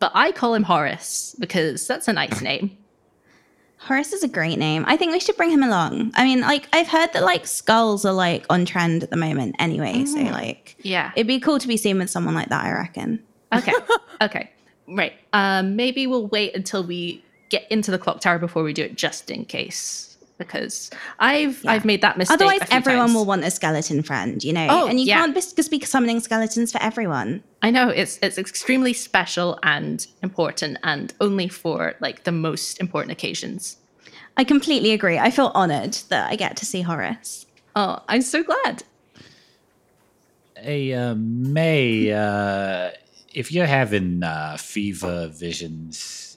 [0.00, 2.76] but I call him Horace because that's a nice name.
[3.78, 4.84] Horace is a great name.
[4.86, 6.12] I think we should bring him along.
[6.14, 9.56] I mean, like I've heard that like skulls are like on trend at the moment
[9.58, 10.04] anyway.
[10.04, 10.30] So mm.
[10.30, 11.10] like Yeah.
[11.16, 13.20] it'd be cool to be seen with someone like that, I reckon.
[13.52, 13.72] Okay.
[14.22, 14.50] okay.
[14.96, 15.12] Right.
[15.32, 18.96] Um, maybe we'll wait until we get into the clock tower before we do it,
[18.96, 22.34] just in case, because I've I've made that mistake.
[22.34, 23.14] Otherwise, a few everyone times.
[23.14, 24.66] will want a skeleton friend, you know.
[24.70, 25.18] Oh, and you yeah.
[25.18, 27.42] can't just be summoning skeletons for everyone.
[27.62, 33.12] I know it's it's extremely special and important, and only for like the most important
[33.12, 33.76] occasions.
[34.36, 35.18] I completely agree.
[35.18, 37.44] I feel honored that I get to see Horace.
[37.76, 38.82] Oh, I'm so glad.
[40.56, 42.92] Hey, uh, May, uh,
[43.34, 46.36] if you're having uh, fever visions,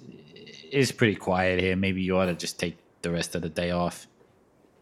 [0.71, 1.75] it's pretty quiet here.
[1.75, 4.07] Maybe you ought to just take the rest of the day off.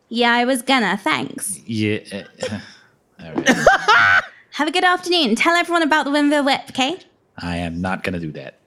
[0.09, 0.97] Yeah, I was gonna.
[0.97, 1.59] Thanks.
[1.65, 1.99] Yeah.
[2.11, 2.59] uh,
[3.23, 3.49] all right.
[4.51, 5.35] Have a good afternoon.
[5.35, 6.99] Tell everyone about the Winville Whip, okay?
[7.39, 8.59] I am not going to do that.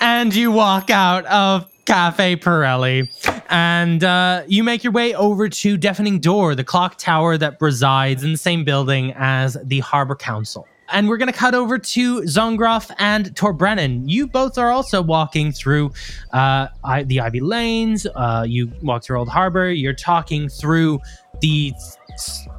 [0.00, 3.06] and you walk out of Cafe Pirelli
[3.50, 8.24] and uh, you make your way over to Deafening Door, the clock tower that resides
[8.24, 10.66] in the same building as the Harbor Council.
[10.92, 14.08] And we're going to cut over to Zongroff and Tor Brennan.
[14.08, 15.92] You both are also walking through
[16.32, 18.06] uh, I- the Ivy Lanes.
[18.14, 19.70] Uh, you walk through Old Harbor.
[19.70, 21.00] You're talking through
[21.40, 21.72] the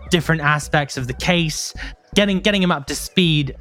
[0.09, 1.73] different aspects of the case,
[2.15, 3.55] getting getting him up to speed.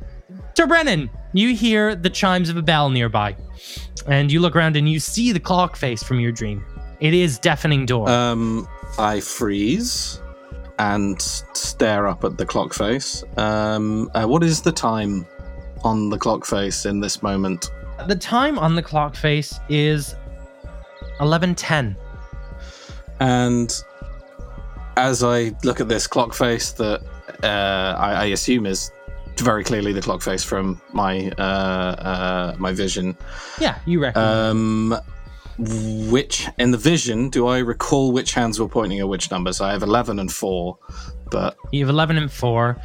[0.54, 3.36] Tor Brennan, you hear the chimes of a bell nearby,
[4.06, 6.64] and you look around and you see the clock face from your dream.
[7.00, 8.08] It is deafening door.
[8.08, 8.66] Um,
[8.98, 10.20] I freeze
[10.83, 13.22] and stare up at the clock face.
[13.37, 15.26] Um, uh, what is the time
[15.85, 17.70] on the clock face in this moment?
[18.09, 20.16] the time on the clock face is
[21.20, 21.97] 11:10.
[23.20, 23.85] And
[24.97, 27.01] as I look at this clock face, that
[27.45, 28.91] uh, I, I assume is
[29.37, 33.16] very clearly the clock face from my uh, uh, my vision.
[33.61, 34.22] Yeah, you reckon.
[34.22, 34.97] Um,
[35.59, 39.61] which in the vision do I recall which hands were pointing at which numbers?
[39.61, 40.78] I have eleven and four,
[41.30, 42.76] but you have 11 and 4.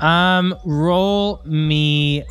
[0.00, 2.24] Um roll me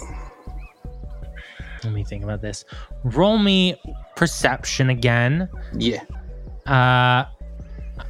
[1.84, 2.66] Let me think about this.
[3.04, 3.76] Roll me
[4.16, 5.50] perception again.
[5.78, 6.04] yeah,
[6.66, 7.26] Uh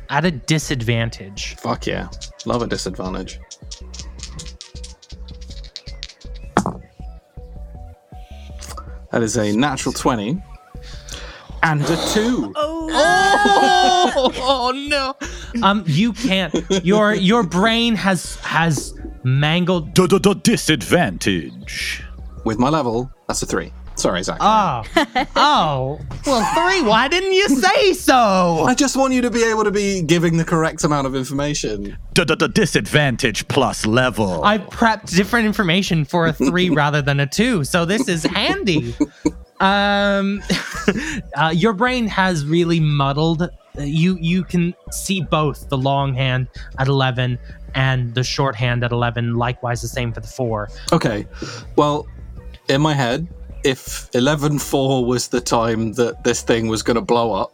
[0.09, 1.55] at a disadvantage.
[1.57, 2.07] fuck yeah,
[2.45, 3.39] love a disadvantage.
[9.11, 10.41] That is a natural twenty
[11.65, 12.53] and a two.
[12.55, 15.15] oh, oh no.
[15.63, 16.53] Um you can't
[16.85, 18.93] your your brain has has
[19.23, 22.03] mangled Disadvantage.
[22.45, 23.73] With my level, that's a three.
[23.95, 24.37] Sorry, Zach.
[24.41, 24.83] Oh.
[25.35, 25.99] oh.
[26.25, 26.87] Well, 3.
[26.87, 28.65] Why didn't you say so?
[28.67, 31.97] I just want you to be able to be giving the correct amount of information.
[32.13, 34.43] Disadvantage plus level.
[34.43, 38.93] I prepped different information for a three rather than a two, so this is handy.
[39.59, 40.41] Um,
[41.35, 43.41] uh, your brain has really muddled.
[43.43, 43.49] Uh,
[43.83, 46.47] You you can see both the long hand
[46.77, 47.37] at eleven
[47.73, 49.35] and the short hand at eleven.
[49.35, 50.69] Likewise, the same for the four.
[50.93, 51.25] Okay.
[51.75, 52.07] Well,
[52.69, 53.27] in my head,
[53.63, 57.51] if 11.4 was the time that this thing was going to blow up,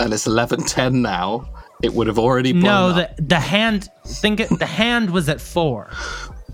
[0.00, 1.48] and it's 11.10 now,
[1.82, 3.16] it would have already blown No, up.
[3.16, 3.88] the the hand.
[4.06, 5.90] Think it, the hand was at four,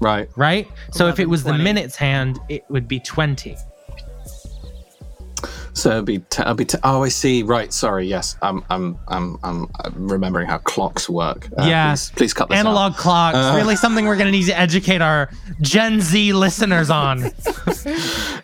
[0.00, 0.28] Right.
[0.36, 0.66] right?
[0.92, 3.56] So if it was the minutes hand, it would be twenty.
[5.74, 7.42] So it'd be, t- it'd be t- oh, I see.
[7.42, 8.06] Right, sorry.
[8.06, 11.48] Yes, I'm, I'm, I'm, I'm, I'm remembering how clocks work.
[11.58, 11.90] Uh, yeah.
[11.90, 12.66] please, please cut this out.
[12.66, 13.36] Analog clocks.
[13.36, 17.24] Uh, really something we're going to need to educate our Gen Z listeners on.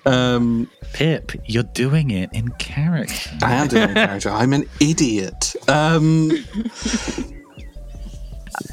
[0.06, 3.30] Um, Pip, you're doing it in character.
[3.42, 4.30] I am doing a character.
[4.30, 5.54] I'm an idiot.
[5.68, 6.30] Um,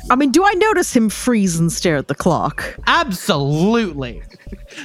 [0.09, 2.77] I mean, do I notice him freeze and stare at the clock?
[2.87, 4.23] Absolutely.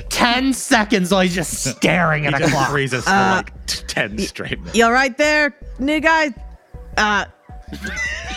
[0.09, 2.71] 10 seconds while he's just staring at a clock.
[2.71, 4.77] freezes for Uh, like t- 10 straight minutes.
[4.77, 6.35] You all right there, new guy?
[6.97, 7.25] Uh,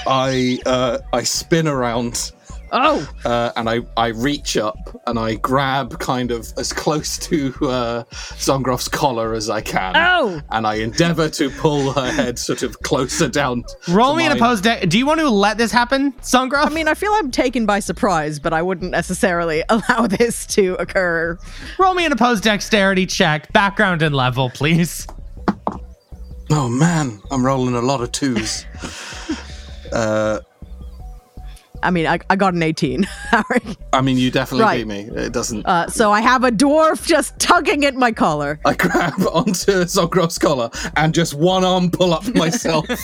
[0.08, 2.32] I, uh, I spin around
[2.76, 7.54] oh, uh, and I, I reach up and I grab kind of as close to
[7.62, 9.94] uh, Zongroff's collar as I can.
[9.96, 10.42] Oh!
[10.52, 13.64] And I endeavor to pull her head sort of closer down.
[13.88, 14.38] Roll to me an mine.
[14.38, 14.88] opposed deck.
[14.90, 16.68] Do you want to let this happen, Zongroff?
[16.68, 20.76] I mean, I feel I'm taken by surprise, but I wouldn't necessarily allow this to
[20.76, 21.38] occur.
[21.78, 25.08] roll me an opposed dexterity check, background and level, please.
[26.52, 28.66] Oh man, I'm rolling a lot of twos.
[29.92, 30.40] uh,
[31.86, 33.08] I mean, I, I got an 18.
[33.94, 34.78] I mean, you definitely Right.
[34.80, 35.02] beat me.
[35.22, 35.66] It doesn't.
[35.66, 38.60] Uh, so I have a dwarf just tugging at my collar.
[38.66, 42.86] I grab onto Zongroff's collar and just one arm pull up myself.
[42.88, 42.96] to,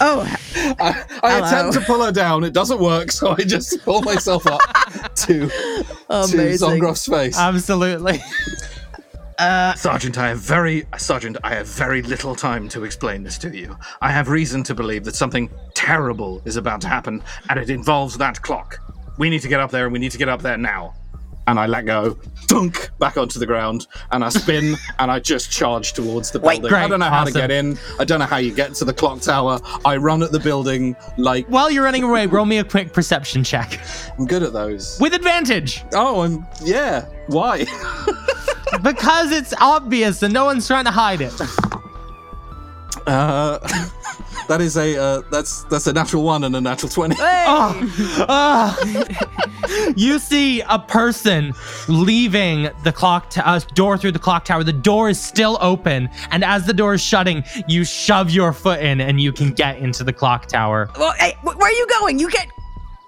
[0.00, 0.36] Oh,
[0.80, 2.42] I, I attempt to pull her down.
[2.44, 4.60] It doesn't work, so I just pull myself up
[5.16, 6.68] to, to Amazing.
[6.80, 7.38] Zongroff's face.
[7.38, 8.22] Absolutely.
[9.38, 13.56] Uh, Sergeant, I have very Sergeant, I have very little time to explain this to
[13.56, 13.76] you.
[14.00, 18.18] I have reason to believe that something terrible is about to happen, and it involves
[18.18, 18.78] that clock.
[19.18, 20.94] We need to get up there, and we need to get up there now.
[21.46, 22.16] And I let go,
[22.46, 26.64] dunk back onto the ground, and I spin and I just charge towards the building.
[26.66, 27.34] I great, don't know how awesome.
[27.34, 27.78] to get in.
[27.98, 29.58] I don't know how you get to the clock tower.
[29.84, 33.42] I run at the building like While you're running away, roll me a quick perception
[33.44, 33.80] check
[34.18, 34.98] I'm good at those.
[35.00, 37.06] with advantage Oh, I'm yeah.
[37.28, 37.64] Why?
[38.82, 41.32] because it's obvious and no one's trying to hide it.
[43.06, 43.58] Uh,
[44.48, 47.16] that is a uh, that's that's a natural one and a natural twenty.
[47.18, 49.92] Oh, oh.
[49.96, 51.54] you see a person
[51.88, 54.64] leaving the clock t- uh, door through the clock tower.
[54.64, 58.80] The door is still open, and as the door is shutting, you shove your foot
[58.80, 60.90] in, and you can get into the clock tower.
[60.98, 62.18] well, hey, wh- where are you going?
[62.18, 62.48] You get.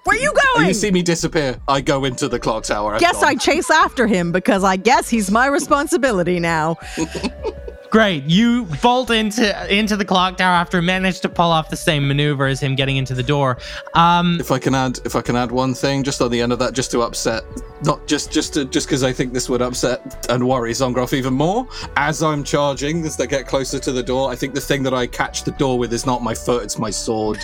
[0.03, 0.67] Where are you going?
[0.67, 1.59] You see me disappear.
[1.67, 2.93] I go into the clock tower.
[2.93, 3.25] I'm Guess gone.
[3.25, 6.77] I chase after him because I guess he's my responsibility now.
[7.95, 12.05] Great, you bolt into into the clock tower after managed to pull off the same
[12.05, 13.57] maneuver as him getting into the door.
[13.93, 16.51] Um, If I can add, if I can add one thing just on the end
[16.51, 17.45] of that, just to upset,
[17.85, 21.33] not just just to, just because I think this would upset and worry Zongroff even
[21.33, 21.69] more.
[21.95, 24.93] As I'm charging, as they get closer to the door, I think the thing that
[24.93, 27.39] I catch the door with is not my foot; it's my sword.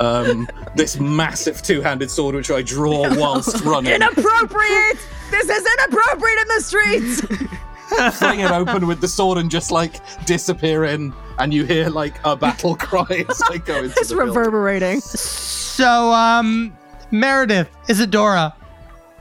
[0.00, 3.92] Um, this massive two-handed sword which I draw whilst running.
[3.92, 4.98] Inappropriate!
[5.30, 7.60] This is inappropriate in the streets!
[8.12, 9.94] fling it open with the sword and just like
[10.26, 14.14] disappear in, and you hear like a battle cry as I go into it's the
[14.16, 14.34] building.
[14.34, 15.00] reverberating.
[15.00, 16.76] so um,
[17.10, 18.54] Meredith, Isadora,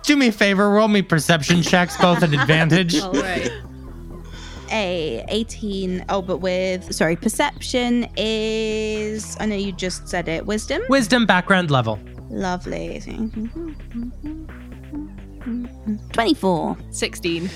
[0.04, 3.00] do me a favor, roll me perception checks, both at advantage.
[3.02, 3.52] All right.
[4.72, 6.06] A 18.
[6.10, 9.36] Oh, but with sorry, perception is.
[9.40, 10.46] I know you just said it.
[10.46, 10.84] Wisdom.
[10.90, 11.98] Wisdom background level.
[12.30, 13.02] Lovely.
[16.14, 16.78] 24.
[16.92, 17.50] 16.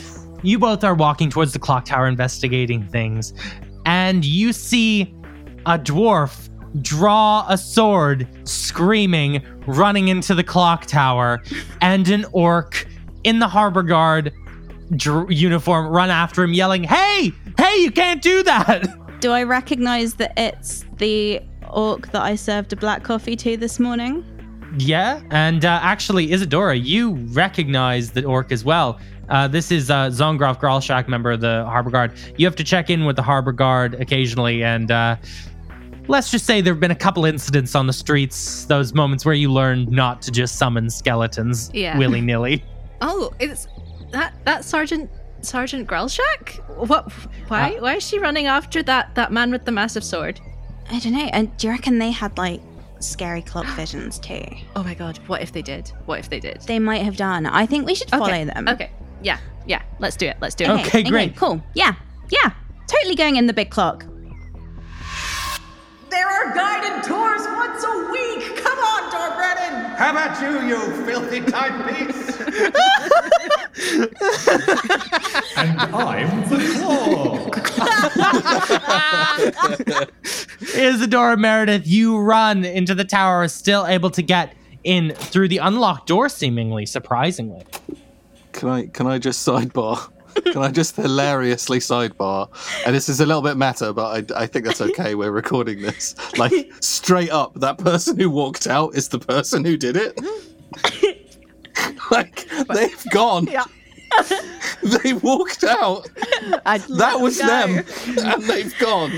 [0.43, 3.33] You both are walking towards the clock tower investigating things,
[3.85, 5.15] and you see
[5.65, 6.49] a dwarf
[6.81, 11.41] draw a sword, screaming, running into the clock tower,
[11.81, 12.87] and an orc
[13.23, 14.33] in the harbor guard
[14.95, 18.99] dr- uniform run after him, yelling, Hey, hey, you can't do that!
[19.21, 21.39] Do I recognize that it's the
[21.71, 24.25] orc that I served a black coffee to this morning?
[24.77, 28.99] Yeah, and uh, actually, Isadora, you recognize the orc as well.
[29.29, 32.13] Uh, this is uh, Zongroff Gralshak, member of the Harbor Guard.
[32.37, 35.15] You have to check in with the Harbor Guard occasionally, and uh,
[36.07, 39.35] let's just say there have been a couple incidents on the streets, those moments where
[39.35, 41.97] you learn not to just summon skeletons Yeah.
[41.97, 42.63] willy nilly.
[43.05, 43.67] Oh, it's
[44.11, 46.57] that that Sergeant Sergeant Gralshak?
[46.87, 47.11] What?
[47.49, 47.75] Why?
[47.75, 50.39] Uh, why is she running after that that man with the massive sword?
[50.89, 51.29] I don't know.
[51.33, 52.61] And do you reckon they had like
[52.99, 54.45] scary clock visions too?
[54.77, 55.17] Oh my god!
[55.27, 55.91] What if they did?
[56.05, 56.61] What if they did?
[56.61, 57.45] They might have done.
[57.45, 58.45] I think we should follow okay.
[58.45, 58.69] them.
[58.69, 58.89] Okay.
[59.23, 59.39] Yeah.
[59.65, 59.81] Yeah.
[59.99, 60.37] Let's do it.
[60.41, 60.69] Let's do it.
[60.69, 61.35] Okay, great.
[61.35, 61.61] Cool.
[61.73, 61.95] Yeah.
[62.29, 62.51] Yeah.
[62.87, 64.05] Totally going in the big clock.
[66.09, 68.55] There are guided tours once a week.
[68.57, 69.95] Come on, Dorbrennan.
[69.95, 72.33] How about you, you filthy timepiece?
[75.57, 77.49] And I'm the claw.
[80.75, 86.07] Isadora Meredith, you run into the tower, still able to get in through the unlocked
[86.07, 87.65] door, seemingly, surprisingly.
[88.63, 90.09] Can I can I just sidebar?
[90.53, 92.47] can I just hilariously sidebar?
[92.85, 95.15] And this is a little bit meta, but I, I think that's okay.
[95.15, 96.15] We're recording this.
[96.37, 100.17] Like straight up, that person who walked out is the person who did it.
[102.11, 103.47] like they've gone.
[103.47, 103.65] Yeah.
[104.81, 106.07] they walked out.
[106.63, 107.45] That was go.
[107.45, 107.85] them,
[108.19, 109.11] and they've gone.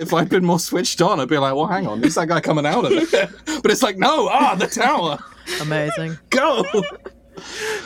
[0.00, 2.40] If I'd been more switched on, I'd be like, "Well, hang on, who's that guy
[2.40, 3.30] coming out of it?"
[3.62, 5.18] But it's like, no, ah, the tower,
[5.60, 6.18] Amazing.
[6.30, 6.64] go.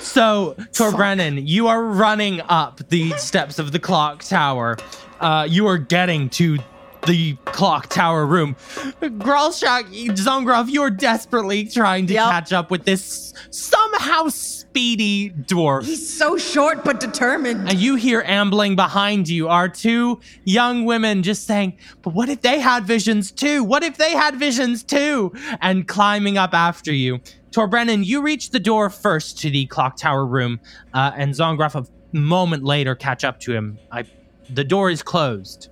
[0.00, 4.76] So, Tor Brennan, you are running up the steps of the clock tower.
[5.20, 6.58] Uh, you are getting to
[7.06, 8.54] the clock tower room.
[9.00, 9.84] Gralshak,
[10.16, 12.30] Zongroff, you're desperately trying to Yep.
[12.30, 14.28] catch up with this somehow
[14.72, 15.84] speedy dwarf.
[15.84, 17.68] He's so short but determined.
[17.68, 22.40] And you hear ambling behind you are two young women just saying, But what if
[22.40, 23.64] they had visions too?
[23.64, 25.34] What if they had visions too?
[25.60, 27.20] And climbing up after you.
[27.50, 30.58] Tor Brennan, you reach the door first to the clock tower room,
[30.94, 31.86] uh, and Zongroff a
[32.16, 33.78] moment later catch up to him.
[33.90, 34.04] I,
[34.48, 35.68] the door is closed.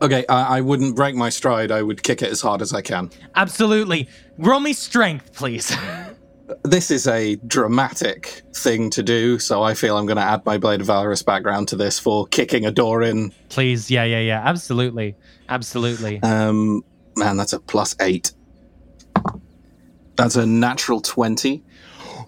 [0.00, 1.72] Okay, I, I wouldn't break my stride.
[1.72, 3.10] I would kick it as hard as I can.
[3.34, 4.08] Absolutely.
[4.38, 5.76] Roll me strength, please.
[6.62, 10.58] This is a dramatic thing to do, so I feel I'm going to add my
[10.58, 13.32] Blade of Valorous background to this for kicking a door in.
[13.48, 13.90] please.
[13.90, 14.42] Yeah, yeah, yeah.
[14.44, 15.16] Absolutely.
[15.48, 16.22] Absolutely.
[16.22, 16.84] Um,
[17.16, 18.32] man, that's a plus eight.
[20.16, 21.64] That's a natural twenty.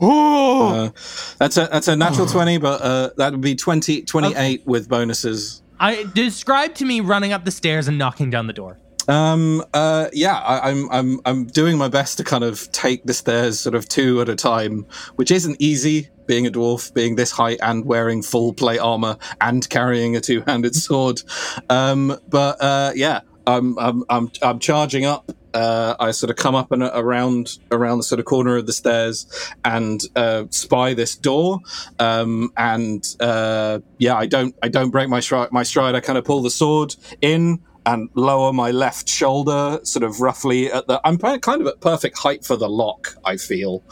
[0.01, 0.69] Oh!
[0.69, 0.91] Uh,
[1.39, 5.63] that's a that's a natural twenty, but uh, that would be 20, 28 with bonuses.
[5.81, 8.79] I describe to me running up the stairs and knocking down the door.
[9.09, 9.65] Um.
[9.73, 10.09] Uh.
[10.13, 10.39] Yeah.
[10.39, 10.91] I, I'm.
[10.91, 11.21] I'm.
[11.25, 14.37] I'm doing my best to kind of take the stairs sort of two at a
[14.37, 14.87] time,
[15.17, 16.11] which isn't easy.
[16.27, 20.75] Being a dwarf, being this height, and wearing full plate armor, and carrying a two-handed
[20.85, 21.23] sword.
[21.71, 22.19] Um.
[22.29, 22.93] But uh.
[22.95, 23.21] Yeah.
[23.47, 23.79] I'm.
[23.79, 24.05] I'm.
[24.11, 24.31] I'm.
[24.43, 25.33] I'm charging up.
[25.55, 28.73] Uh, I sort of come up and around around the sort of corner of the
[28.75, 29.27] stairs
[29.65, 31.61] and uh, spy this door.
[31.99, 35.23] Um, and uh, yeah, I don't I don't break my.
[35.51, 35.95] My stride.
[35.95, 40.71] I kind of pull the sword in and lower my left shoulder, sort of roughly
[40.71, 41.01] at the.
[41.05, 43.15] I'm kind of at perfect height for the lock.
[43.25, 43.83] I feel,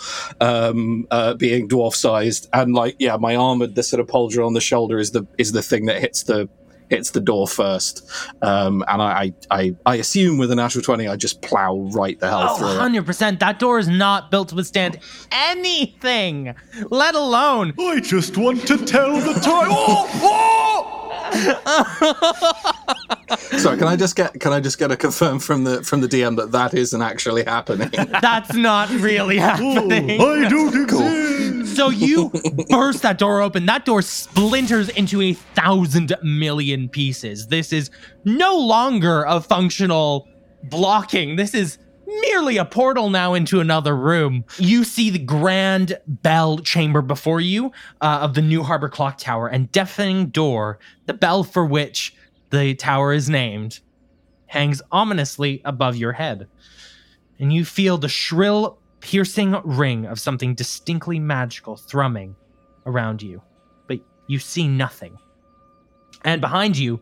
[0.41, 4.53] um, uh, being dwarf sized, and like yeah, my armored the sort of pauldron on
[4.53, 6.49] the shoulder is the is the thing that hits the
[6.89, 8.09] hits the door first.
[8.43, 12.17] Um, and I, I I I assume with a natural twenty, I just plow right
[12.21, 13.05] the hell Oh, through it.
[13.05, 13.41] 100%.
[13.41, 15.01] That door is not built to withstand
[15.33, 16.55] anything,
[16.91, 17.75] let alone.
[17.81, 19.69] I just want to tell the time.
[19.71, 20.96] Oh,
[23.59, 26.09] Sorry, can I just get can I just get a confirm from the from the
[26.09, 27.91] DM that that isn't actually happening?
[28.21, 30.21] That's not really happening.
[30.21, 31.77] I don't exist.
[31.77, 32.31] So you
[32.69, 33.67] burst that door open.
[33.67, 37.49] That door splinters into a thousand million pieces.
[37.49, 37.91] This is
[38.25, 40.29] no longer a functional
[40.65, 41.37] blocking.
[41.37, 44.45] This is merely a portal now into another room.
[44.59, 49.49] You see the grand bell chamber before you uh, of the New Harbor Clock Tower
[49.49, 52.15] and deafening door, the bell for which
[52.51, 53.81] the tower is named,
[54.47, 56.47] hangs ominously above your head.
[57.39, 62.37] And you feel the shrill, piercing ring of something distinctly magical thrumming
[62.87, 63.43] around you.
[63.87, 65.19] But you see nothing.
[66.25, 67.01] And behind you,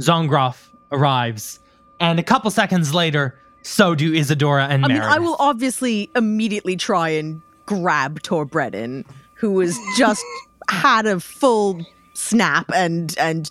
[0.00, 1.60] Zongroff arrives.
[2.00, 6.76] And a couple seconds later, so do Isadora and I mean, I will obviously immediately
[6.76, 10.24] try and grab Tor Brennan, who has just
[10.70, 11.84] had a full
[12.14, 13.50] snap and and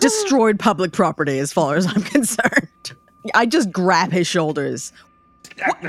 [0.00, 2.92] destroyed public property as far as I'm concerned.
[3.34, 4.92] I just grab his shoulders.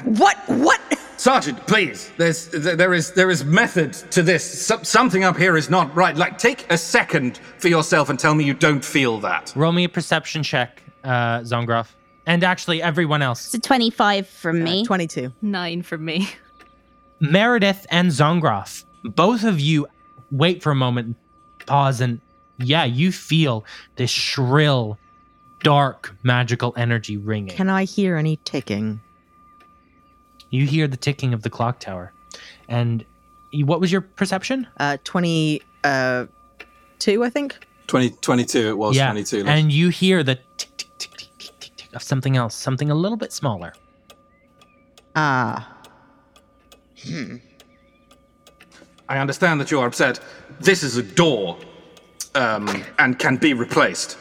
[0.05, 0.37] What?
[0.47, 0.79] What?
[1.17, 2.11] Sergeant, please.
[2.17, 4.65] There's there is there is method to this.
[4.65, 6.15] So- something up here is not right.
[6.15, 9.51] Like, take a second for yourself and tell me you don't feel that.
[9.55, 11.87] Roll me a perception check, uh, Zongroff.
[12.29, 13.47] And actually, everyone else.
[13.47, 14.85] It's a 25 from me.
[14.85, 15.33] 22.
[15.41, 16.29] Nine from me.
[17.19, 19.87] Meredith and Zongroff, both of you
[20.31, 21.17] wait for a moment,
[21.65, 22.21] pause, and
[22.59, 23.65] yeah, you feel
[23.95, 24.97] this shrill,
[25.63, 27.55] dark, magical energy ringing.
[27.55, 29.01] Can I hear any ticking?
[30.49, 32.11] you hear the ticking of the clock tower.
[32.67, 33.05] And
[33.51, 34.67] you, what was your perception?
[34.77, 36.25] Uh, 22, uh,
[37.25, 37.67] I think.
[37.87, 39.07] 20, 22, it was yeah.
[39.07, 39.45] 22.
[39.47, 40.68] And you hear the tick,
[41.93, 43.73] of something else, something a little bit smaller.
[45.15, 45.77] Ah.
[47.03, 47.37] Hmm.
[49.07, 50.19] I understand that you are upset.
[50.59, 51.57] This is a door,
[52.35, 54.17] um, and can be replaced.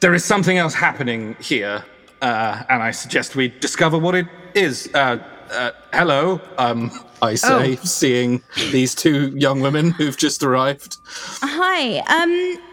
[0.00, 1.84] There is something else happening here,
[2.22, 4.88] uh, and I suggest we discover what it is.
[4.94, 5.18] Uh,
[5.50, 6.40] uh, hello.
[6.56, 6.90] um,
[7.20, 10.96] I say, seeing these two young women who've just arrived.
[11.06, 11.98] Hi.
[11.98, 12.71] Um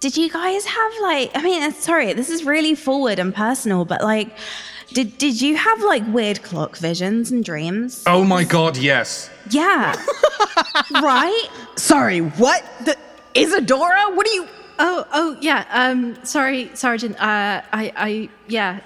[0.00, 4.02] did you guys have like I mean, sorry, this is really forward and personal, but
[4.02, 4.28] like
[4.94, 8.04] Did did you have like weird clock visions and dreams?
[8.06, 9.30] Oh my god, yes.
[9.50, 9.94] Yeah.
[11.02, 11.48] right?
[11.76, 12.62] Sorry, what?
[12.84, 12.96] The
[13.34, 14.10] Isadora?
[14.14, 14.46] What are you?
[14.78, 15.64] Oh, oh, yeah.
[15.70, 17.16] Um, sorry, Sergeant.
[17.16, 18.80] Uh, I, I, yeah,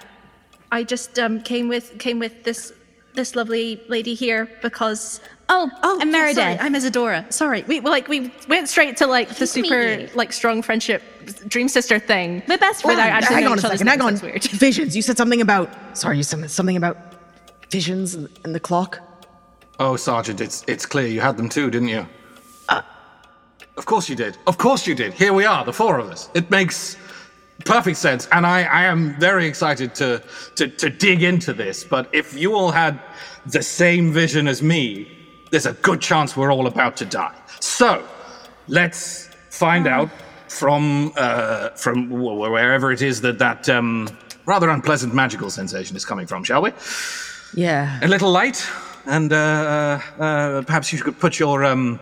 [0.73, 2.73] I just um came with came with this
[3.21, 5.21] this lovely lady here because.
[5.53, 6.37] Oh, oh, I'm yeah, Meredith.
[6.37, 7.27] sorry, I'm Isadora.
[7.31, 10.33] Sorry, we well, like we went straight to like the Nice to meet super like
[10.33, 11.03] strong friendship
[11.49, 12.43] dream sister thing.
[12.49, 13.25] We're best Without friends.
[13.25, 14.01] actually hang on a each other's second.
[14.01, 14.23] Hang names.
[14.23, 14.29] on.
[14.29, 14.45] Weird.
[14.45, 14.97] Visions.
[14.97, 15.69] You said something about.
[15.99, 16.97] Sorry, you said something about
[17.71, 19.01] visions and, and the clock.
[19.81, 22.07] Oh, Sergeant, it's it's clear you had them too, didn't you?
[22.69, 22.83] Uh.
[23.77, 24.39] of course you did.
[24.47, 25.13] Of course you did.
[25.15, 26.31] Here we are, the four of us.
[26.35, 26.97] It makes
[27.65, 30.23] perfect sense, and I, I am very excited to,
[30.57, 31.85] to to dig into this.
[31.85, 32.99] But if you all had
[33.47, 35.07] the same vision as me,
[35.51, 37.35] there's a good chance we're all about to die.
[37.61, 38.03] So,
[38.69, 40.11] let's find out
[40.49, 44.09] from uh, from wh- wherever it is that that um,
[44.47, 46.73] rather unpleasant magical sensation is coming from, shall we?
[47.55, 47.99] Yeah.
[48.03, 48.65] a little light,
[49.07, 51.99] and uh, uh, perhaps you could put your um,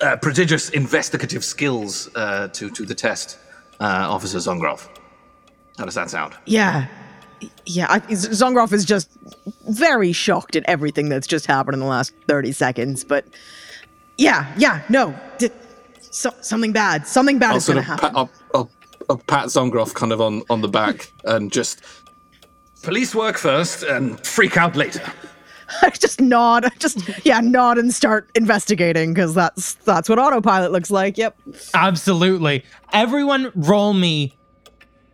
[0.00, 3.38] uh, prodigious investigative skills uh, to to the test,
[3.80, 4.88] uh, Officer Zongroff.
[5.78, 6.34] How does that sound?
[6.46, 6.86] Yeah.
[7.64, 9.08] Yeah, I, Z- Zongroff is just
[9.70, 13.24] very shocked at everything that's just happened in the last 30 seconds, but
[14.18, 15.18] yeah, yeah, no.
[15.38, 15.48] D-
[16.00, 17.06] so, something bad.
[17.06, 18.10] Something bad I'll is going to happen.
[18.10, 18.70] pat, I'll, I'll,
[19.08, 21.82] I'll pat Zongroff kind of on, on the back and just
[22.82, 25.02] Police work first and freak out later.
[25.82, 30.90] I just nod, just yeah, nod and start investigating because that's that's what autopilot looks
[30.90, 31.16] like.
[31.18, 31.38] Yep.
[31.74, 32.64] Absolutely.
[32.92, 34.36] Everyone roll me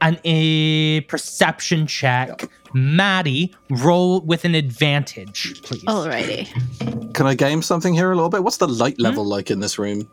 [0.01, 2.49] an a perception check.
[2.75, 5.85] Maddie, roll with an advantage, please.
[5.85, 7.15] Alrighty.
[7.15, 8.45] Can I game something here a little bit?
[8.45, 8.75] What's the Hmm?
[8.75, 10.07] light level like in this room?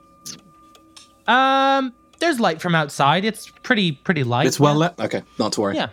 [1.27, 3.25] Um, there's light from outside.
[3.25, 4.47] It's pretty pretty light.
[4.47, 4.79] It's well yeah.
[4.79, 4.93] lit.
[4.99, 5.75] Okay, not to worry.
[5.75, 5.89] Yeah.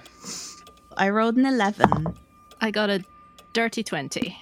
[0.97, 2.14] I rolled an 11.
[2.60, 3.02] I got a
[3.52, 4.36] dirty twenty.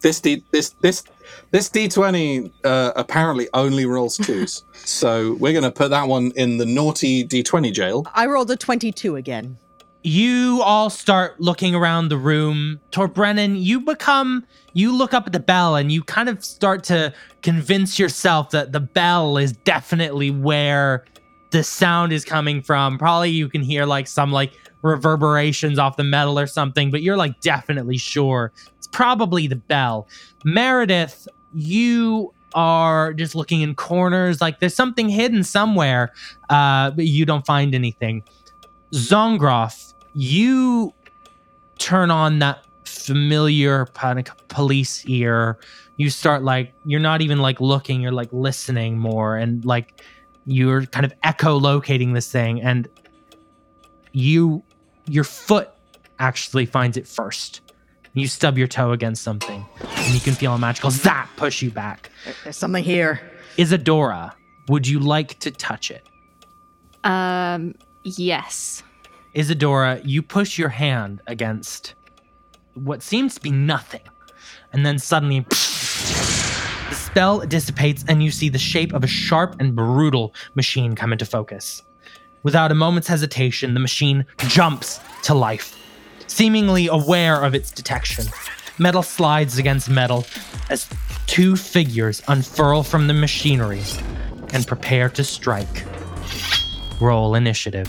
[0.00, 1.04] This D this this
[1.50, 6.58] this D twenty uh, apparently only rolls twos, so we're gonna put that one in
[6.58, 8.06] the naughty D twenty jail.
[8.14, 9.58] I rolled a 22 again.
[10.02, 12.80] You all start looking around the room.
[12.92, 16.84] Tor Brennan, you become you look up at the bell and you kind of start
[16.84, 17.12] to
[17.42, 21.04] convince yourself that the bell is definitely where
[21.50, 22.98] the sound is coming from.
[22.98, 27.16] Probably you can hear like some like reverberations off the metal or something, but you're
[27.16, 28.52] like definitely sure
[28.86, 30.06] it's probably the bell.
[30.44, 36.12] Meredith, you are just looking in corners like there's something hidden somewhere,
[36.50, 38.22] uh, but you don't find anything.
[38.92, 40.94] Zongroff, you
[41.78, 45.58] turn on that familiar panic police ear.
[45.96, 50.00] You start like you're not even like looking, you're like listening more and like
[50.46, 52.88] you're kind of echolocating this thing and
[54.12, 54.62] you
[55.08, 55.70] your foot
[56.18, 57.60] actually finds it first.
[58.14, 61.70] You stub your toe against something and you can feel a magical zap push you
[61.70, 62.10] back.
[62.44, 63.20] There's something here.
[63.58, 64.34] Isadora,
[64.68, 66.06] would you like to touch it?
[67.04, 67.74] Um,
[68.04, 68.82] yes.
[69.34, 71.94] Isadora, you push your hand against
[72.74, 74.00] what seems to be nothing.
[74.72, 79.74] And then suddenly, the spell dissipates, and you see the shape of a sharp and
[79.74, 81.82] brutal machine come into focus.
[82.42, 85.76] Without a moment's hesitation, the machine jumps to life,
[86.26, 88.26] seemingly aware of its detection.
[88.78, 90.26] Metal slides against metal
[90.70, 90.88] as
[91.26, 93.82] two figures unfurl from the machinery
[94.52, 95.84] and prepare to strike.
[97.00, 97.88] Roll initiative.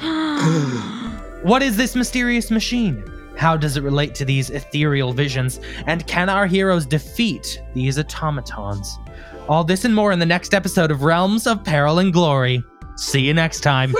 [1.42, 3.02] What is this mysterious machine?
[3.36, 5.58] How does it relate to these ethereal visions?
[5.88, 8.96] And can our heroes defeat these automatons?
[9.48, 12.62] All this and more in the next episode of Realms of Peril and Glory.
[12.96, 13.92] See you next time.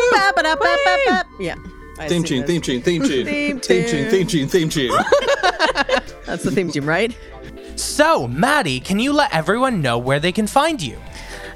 [1.39, 1.57] Yeah.
[1.99, 4.91] I Theme see tune, theme tune, theme tune, Theme theme tune, theme tune, theme tune.
[6.27, 7.17] That's the theme tune, right?
[7.77, 10.99] So, Maddie, can you let everyone know where they can find you?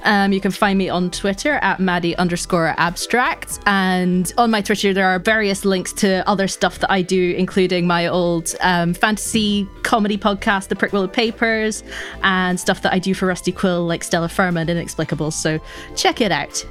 [0.05, 3.59] Um, you can find me on Twitter at Maddie underscore abstract.
[3.67, 7.89] And on my Twitter, there are various links to other stuff that I do, including
[7.89, 11.83] my old um, fantasy comedy podcast, The Prickwillow Papers,
[12.23, 15.33] and stuff that I do for Rusty Quill, like Stellar Firma and Inexplicable.
[15.33, 15.59] So
[15.97, 16.65] check it out.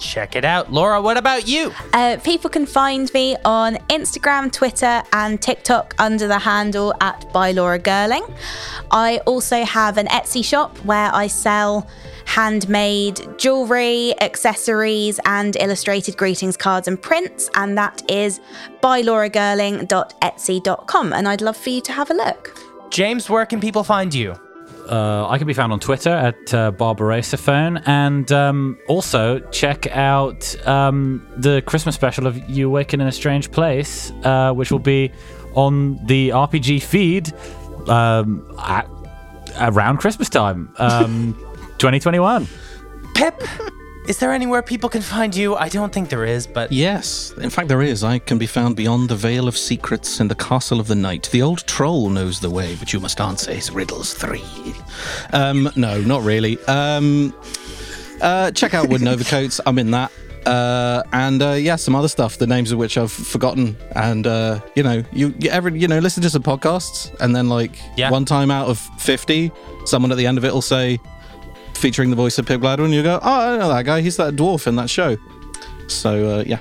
[0.00, 0.72] Check it out.
[0.72, 1.72] Laura, what about you?
[1.92, 7.52] Uh, people can find me on Instagram, Twitter, and TikTok under the handle at by
[7.52, 8.28] Laura Gerling.
[8.90, 11.86] I also have an Etsy shop where I sell
[12.24, 18.40] handmade jewelry, accessories, and illustrated greetings cards and prints, and that is
[18.82, 21.12] bylauragerling.etsy.com.
[21.12, 22.58] And I'd love for you to have a look.
[22.90, 24.34] James, where can people find you?
[24.90, 30.56] Uh, I can be found on Twitter at uh, Barbarosaphone, and um, also check out
[30.66, 35.12] um, the Christmas special of You Awaken in a Strange Place, uh, which will be
[35.54, 37.32] on the RPG feed
[37.88, 38.88] um, at,
[39.60, 41.34] around Christmas time, um,
[41.78, 42.48] 2021.
[43.14, 43.40] Pip,
[44.08, 45.54] is there anywhere people can find you?
[45.56, 48.02] I don't think there is, but Yes, in fact, there is.
[48.02, 51.28] I can be found beyond the Veil of Secrets in the Castle of the Night.
[51.30, 54.42] The old troll knows the way, but you must answer his riddles three.
[55.32, 56.58] Um, no, not really.
[56.66, 57.34] Um,
[58.20, 59.60] uh, check out Wooden Overcoats.
[59.66, 60.10] I'm in that.
[60.46, 63.76] Uh, and uh, yeah, some other stuff, the names of which I've forgotten.
[63.94, 67.48] And uh, you know, you, you ever you know listen to some podcasts, and then
[67.50, 68.10] like Yeah.
[68.10, 69.52] one time out of fifty,
[69.84, 70.98] someone at the end of it will say,
[71.80, 74.00] featuring the voice of Pip Gladwin, and you go, oh, I know that guy.
[74.02, 75.16] He's that dwarf in that show.
[75.88, 76.60] So uh, yeah.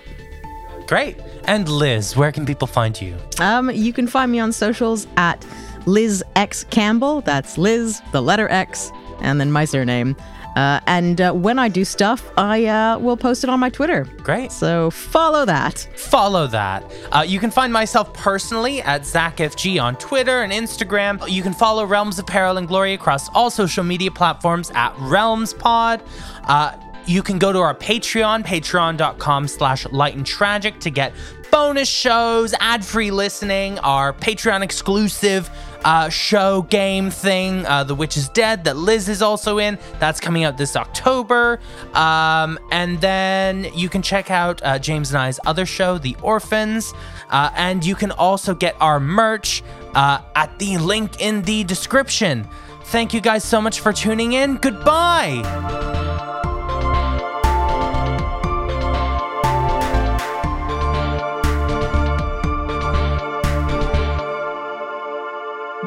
[0.88, 1.18] great.
[1.46, 3.18] And Liz, where can people find you?
[3.40, 5.46] Um, you can find me on socials at
[5.86, 7.22] Liz X Campbell.
[7.22, 8.92] That's Liz, the letter X,
[9.22, 10.16] and then my surname.
[10.60, 14.06] Uh, and uh, when I do stuff, I uh, will post it on my Twitter.
[14.24, 14.52] Great.
[14.52, 15.88] So follow that.
[15.96, 16.84] Follow that.
[17.14, 21.26] Uh, you can find myself personally at ZachFG on Twitter and Instagram.
[21.32, 26.02] You can follow Realms of Peril and Glory across all social media platforms at RealmsPod.
[26.44, 26.74] Uh,
[27.06, 31.14] you can go to our Patreon, patreon.com slash light and tragic to get
[31.52, 35.50] bonus shows, ad-free listening, our Patreon exclusive
[35.84, 39.78] uh, show game thing, uh, The Witch is Dead, that Liz is also in.
[40.00, 41.60] That's coming out this October.
[41.94, 46.94] Um, and then you can check out uh, James and I's other show, The Orphans.
[47.30, 52.48] Uh, and you can also get our merch uh, at the link in the description.
[52.86, 54.56] Thank you guys so much for tuning in.
[54.56, 56.09] Goodbye.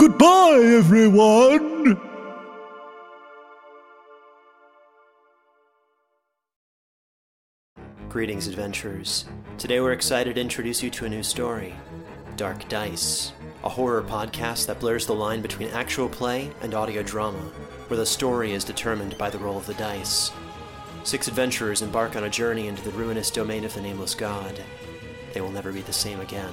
[0.03, 1.97] Goodbye, everyone!
[8.09, 9.27] Greetings, adventurers.
[9.59, 11.77] Today we're excited to introduce you to a new story
[12.35, 17.53] Dark Dice, a horror podcast that blurs the line between actual play and audio drama,
[17.87, 20.33] where the story is determined by the roll of the dice.
[21.05, 24.61] Six adventurers embark on a journey into the ruinous domain of the Nameless God.
[25.33, 26.53] They will never be the same again.